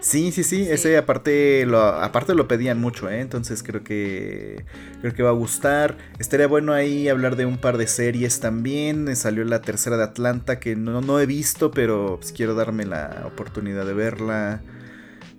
[0.00, 0.70] Sí, sí, sí, Sí.
[0.70, 3.20] ese aparte lo, aparte lo pedían mucho, ¿eh?
[3.20, 4.64] entonces creo que
[5.00, 5.98] creo que va a gustar.
[6.18, 9.14] Estaría bueno ahí hablar de un par de series también.
[9.16, 13.24] Salió la tercera de Atlanta que no, no he visto, pero pues, quiero darme la
[13.26, 14.62] oportunidad de verla.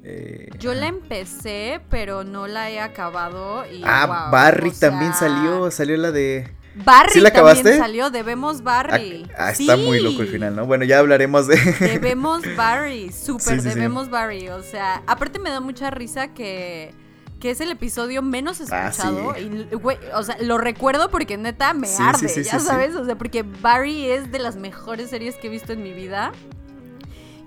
[0.04, 3.66] Eh, Yo la empecé, pero no la he acabado.
[3.72, 6.58] Y, ah, wow, Barry o sea, también salió, salió la de.
[6.76, 7.78] Barry ¿Sí la también acabaste?
[7.78, 8.10] salió.
[8.10, 9.28] Debemos Ah, Barry.
[9.38, 9.82] ah, está Sí.
[9.86, 10.66] muy loco el final, ¿no?
[10.66, 11.56] Bueno, ya hablaremos de.
[11.80, 14.50] Debemos Barry, súper Sí, debemos Barry.
[14.50, 16.94] O sea, aparte me da mucha risa que,
[17.40, 19.34] que es el episodio menos Ah, escuchado.
[19.36, 19.42] sí.
[19.72, 19.78] Y,
[20.14, 22.96] o sea, lo recuerdo porque neta me arde, ya sabes.
[22.96, 26.32] O sea, porque Barry es de las mejores series que he visto en mi vida.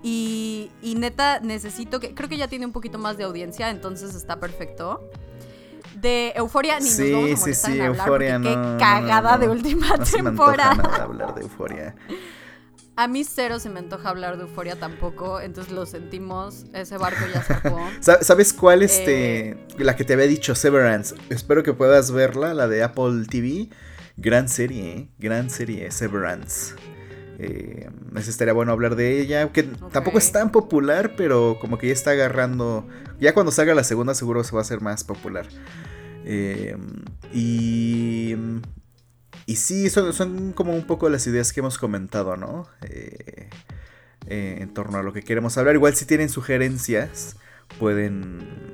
[0.02, 2.12] Y, y neta necesito que.
[2.14, 5.08] Creo que ya tiene un poquito más de audiencia, entonces está perfecto.
[6.02, 8.76] De Euforia ni Sí, nos vamos a sí, molestar sí, en hablar Euphoria, porque no,
[8.76, 9.38] qué cagada no.
[9.38, 10.74] de última No se me antoja temporada.
[10.74, 11.94] nada hablar de euforia.
[12.94, 17.20] A mí cero se me antoja hablar de Euforia tampoco, entonces lo sentimos, ese barco
[17.32, 17.80] ya sacó.
[18.00, 18.82] Sa- ¿Sabes cuál?
[18.82, 19.66] Este, Eh.
[19.78, 21.14] la que te había dicho, Severance.
[21.30, 23.70] Espero que puedas verla, la de Apple TV.
[24.18, 25.08] Gran serie, ¿eh?
[25.18, 26.74] gran serie, Severance.
[27.38, 31.92] Eh, estaría bueno hablar de ella, que tampoco es tan popular, pero como que ya
[31.94, 32.86] está agarrando.
[33.18, 35.46] Ya cuando salga la segunda, seguro se va a hacer más popular.
[36.24, 36.76] Eh,
[37.32, 38.36] y.
[39.44, 42.68] Y sí, son, son como un poco las ideas que hemos comentado, ¿no?
[42.82, 43.50] Eh,
[44.28, 45.74] eh, en torno a lo que queremos hablar.
[45.74, 47.36] Igual si tienen sugerencias,
[47.80, 48.72] pueden...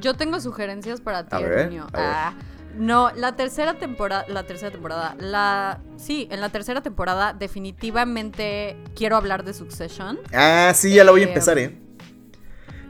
[0.00, 1.70] Yo tengo sugerencias para ti, ver.
[1.92, 2.34] Ah,
[2.74, 9.16] no, la tercera temporada, la tercera temporada, la sí, en la tercera temporada definitivamente quiero
[9.16, 10.18] hablar de Succession.
[10.32, 11.78] Ah, sí, ya la voy a Eh, empezar, ¿eh?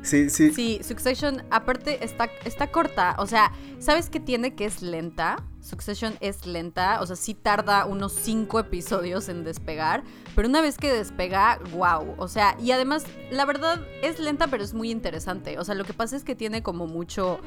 [0.06, 0.52] Sí, sí.
[0.52, 3.50] Sí, Succession aparte está está corta, o sea,
[3.80, 5.42] ¿sabes qué tiene que es lenta?
[5.60, 10.04] Succession es lenta, o sea, sí tarda unos cinco episodios en despegar,
[10.36, 14.62] pero una vez que despega, wow, o sea, y además, la verdad, es lenta, pero
[14.62, 17.40] es muy interesante, o sea, lo que pasa es que tiene como mucho,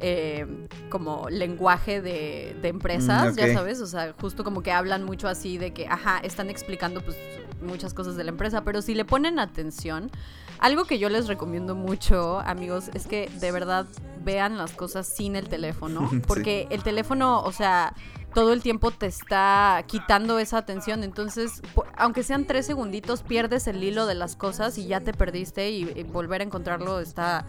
[0.00, 0.46] eh,
[0.88, 5.26] como lenguaje de, de empresas, Mm, ya sabes, o sea, justo como que hablan mucho
[5.26, 7.16] así de que, ajá, están explicando pues
[7.60, 10.12] muchas cosas de la empresa, pero si le ponen atención,
[10.64, 13.86] algo que yo les recomiendo mucho, amigos, es que de verdad
[14.24, 16.20] vean las cosas sin el teléfono, Sí.
[16.26, 17.92] porque el teléfono, o sea,
[18.32, 21.60] todo el tiempo te está quitando esa atención, entonces,
[21.96, 25.82] aunque sean tres segunditos, pierdes el hilo de las cosas y ya te perdiste y,
[25.94, 27.44] y volver a encontrarlo está...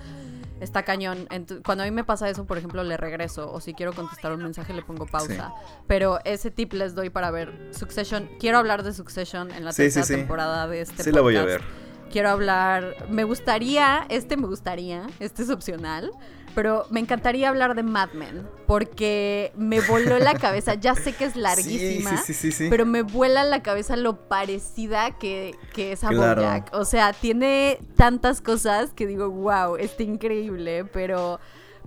[0.61, 1.27] Está cañón.
[1.27, 3.51] Ent- cuando a mí me pasa eso, por ejemplo, le regreso.
[3.51, 5.53] O si quiero contestar un mensaje, le pongo pausa.
[5.85, 8.29] Pero ese tip les doy para ver Succession.
[8.39, 10.15] Quiero hablar de Succession en la Sí, tercera sí.
[10.15, 11.84] temporada de este sí la voy a podcast ver.
[12.11, 16.11] Quiero hablar, me gustaría, este me gustaría, este es opcional,
[16.53, 21.25] pero me encantaría hablar de Mad Men, porque me voló la cabeza, ya sé que
[21.25, 26.03] es larguísima, Sí, sí, sí, pero me vuela la cabeza lo parecida que, que es
[26.03, 26.41] a Claro.
[26.41, 26.73] BoJack.
[26.73, 31.39] O sea, tiene tantas cosas que digo, wow, está increíble, pero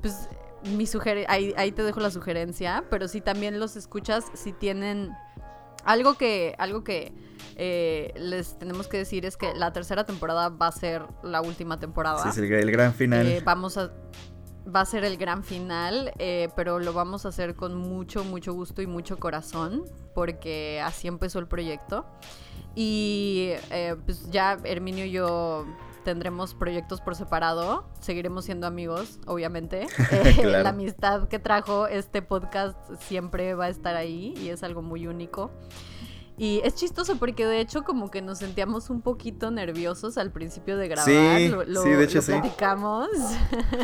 [0.03, 0.29] pues
[0.65, 0.87] mi
[1.29, 5.13] ahí, ahí te dejo la sugerencia, pero si también los escuchas, si tienen
[5.85, 7.13] algo que, algo que
[7.57, 11.79] eh, les tenemos que decir es que la tercera temporada va a ser la última
[11.79, 12.23] temporada.
[12.23, 13.27] Sí, es el, el gran final.
[13.27, 13.91] Eh, vamos a
[14.75, 18.53] va a ser el gran final, eh, pero lo vamos a hacer con mucho, mucho
[18.53, 19.85] gusto y mucho corazón,
[20.15, 22.07] porque así empezó el proyecto.
[22.75, 25.67] Y eh, pues ya Herminio y yo
[26.09, 29.87] tendremos proyectos por separado, seguiremos siendo amigos, obviamente.
[30.11, 34.81] Eh, la amistad que trajo este podcast siempre va a estar ahí y es algo
[34.81, 35.51] muy único.
[36.39, 40.77] Y es chistoso porque de hecho como que nos sentíamos un poquito nerviosos al principio
[40.77, 41.11] de grabar.
[41.11, 43.09] Sí, lo, sí, de hecho platicamos.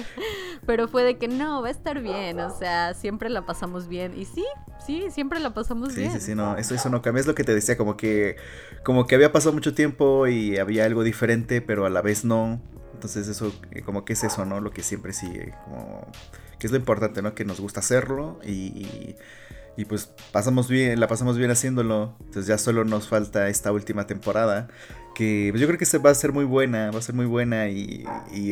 [0.67, 2.39] Pero fue de que no, va a estar bien.
[2.39, 4.17] O sea, siempre la pasamos bien.
[4.17, 4.45] Y sí,
[4.87, 6.13] sí, siempre la pasamos bien.
[6.13, 7.23] Sí, sí, sí, no, eso, eso no cambia.
[7.23, 8.37] Es lo que te decía, como que,
[8.85, 12.61] como que había pasado mucho tiempo y había algo diferente, pero a la vez no.
[12.93, 14.61] Entonces eso, eh, como que es eso, ¿no?
[14.61, 16.07] Lo que siempre sigue, como
[16.61, 17.35] que es lo importante, ¿no?
[17.35, 19.17] Que nos gusta hacerlo y y
[19.85, 22.15] pues pasamos bien, la pasamos bien haciéndolo.
[22.21, 24.69] Entonces ya solo nos falta esta última temporada.
[25.17, 26.93] Que pues yo creo que se va a ser muy buena.
[26.93, 27.69] Va a ser muy buena.
[27.69, 28.05] Y,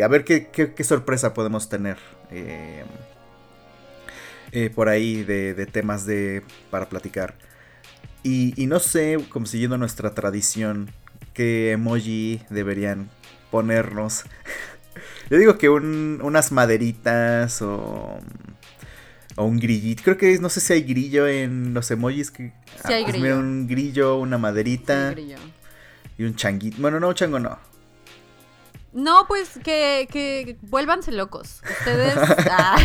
[0.02, 1.98] a ver qué, qué, sorpresa podemos tener.
[2.30, 2.84] Eh,
[4.52, 7.34] eh, por ahí de, temas de, para platicar.
[8.22, 10.90] Y, no sé, como siguiendo nuestra tradición,
[11.34, 13.10] qué emoji deberían
[13.50, 14.24] ponernos.
[15.30, 18.18] Yo digo que unas maderitas o
[19.36, 20.02] o un grillito.
[20.02, 22.30] Creo que no sé si hay grillo en los emojis.
[22.30, 22.52] Que,
[22.86, 23.38] sí hay ah, pues grillo.
[23.38, 25.14] un grillo, una maderita.
[26.18, 26.76] Y un changuito.
[26.80, 27.58] Bueno, no, un chango no.
[28.92, 31.62] No, pues que, que vuélvanse locos.
[31.78, 32.14] Ustedes,
[32.50, 32.78] ah,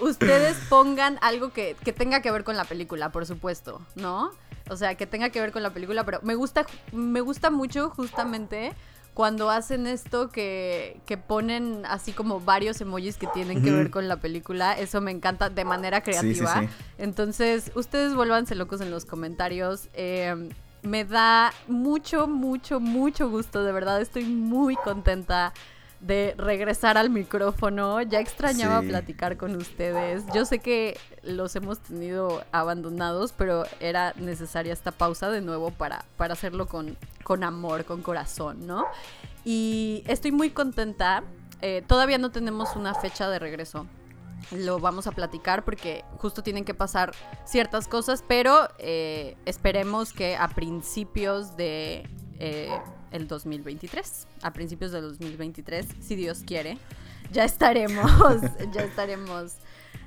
[0.00, 4.32] ustedes pongan algo que, que tenga que ver con la película, por supuesto, ¿no?
[4.68, 7.90] O sea, que tenga que ver con la película, pero me gusta, me gusta mucho
[7.90, 8.72] justamente
[9.14, 14.08] cuando hacen esto que, que, ponen así como varios emojis que tienen que ver con
[14.08, 16.68] la película, eso me encanta de manera creativa.
[16.96, 19.88] Entonces, ustedes vuélvanse locos en los comentarios.
[19.94, 20.50] Eh,
[20.82, 25.52] me da mucho, mucho, mucho gusto, de verdad estoy muy contenta
[26.00, 28.00] de regresar al micrófono.
[28.02, 30.24] Ya extrañaba platicar con ustedes.
[30.34, 36.04] Yo sé que los hemos tenido abandonados, pero era necesaria esta pausa de nuevo para,
[36.16, 38.86] para hacerlo con, con amor, con corazón, ¿no?
[39.44, 41.22] Y estoy muy contenta.
[41.62, 43.86] Eh, todavía no tenemos una fecha de regreso.
[44.52, 47.12] Lo vamos a platicar porque justo tienen que pasar
[47.44, 52.08] ciertas cosas, pero eh, esperemos que a principios de
[52.38, 52.70] eh,
[53.10, 56.78] el 2023, a principios del 2023, si Dios quiere,
[57.32, 58.40] ya estaremos,
[58.72, 59.54] ya estaremos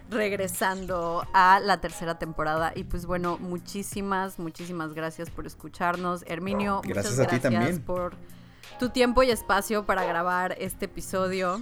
[0.09, 2.73] regresando a la tercera temporada.
[2.75, 6.23] Y pues bueno, muchísimas, muchísimas gracias por escucharnos.
[6.27, 7.81] Herminio, gracias muchas a ti también.
[7.81, 8.15] por
[8.80, 11.61] tu tiempo y espacio para grabar este episodio.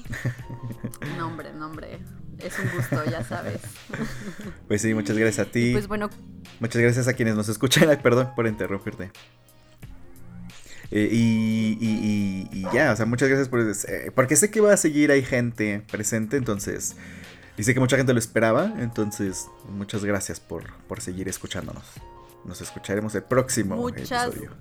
[1.17, 1.99] nombre, nombre.
[2.39, 3.61] Es un gusto, ya sabes.
[4.67, 5.71] Pues sí, muchas gracias a ti.
[5.73, 6.09] pues bueno.
[6.59, 7.99] Muchas gracias a quienes nos escuchan.
[8.01, 9.11] perdón por interrumpirte.
[10.91, 13.61] Eh, y, ya, o sea, muchas gracias por...
[13.61, 16.95] Eh, porque sé que va a seguir, hay gente presente, entonces...
[17.57, 21.83] Y sé que mucha gente lo esperaba, entonces muchas gracias por, por seguir escuchándonos.
[22.45, 24.51] Nos escucharemos el próximo episodio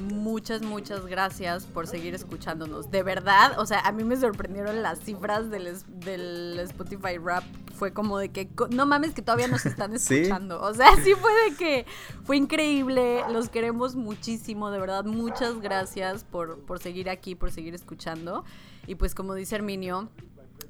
[0.00, 2.90] muchas, muchas gracias por seguir escuchándonos.
[2.90, 7.44] De verdad, o sea, a mí me sorprendieron las cifras del, del Spotify Rap.
[7.74, 10.60] Fue como de que, no mames, que todavía nos están escuchando.
[10.62, 11.86] O sea, sí fue de que
[12.24, 13.22] fue increíble.
[13.30, 15.04] Los queremos muchísimo, de verdad.
[15.04, 18.44] Muchas gracias por, por seguir aquí, por seguir escuchando.
[18.86, 20.08] Y pues como dice Herminio,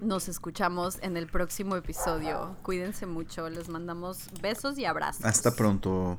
[0.00, 2.56] nos escuchamos en el próximo episodio.
[2.62, 5.24] Cuídense mucho, les mandamos besos y abrazos.
[5.24, 6.18] Hasta pronto.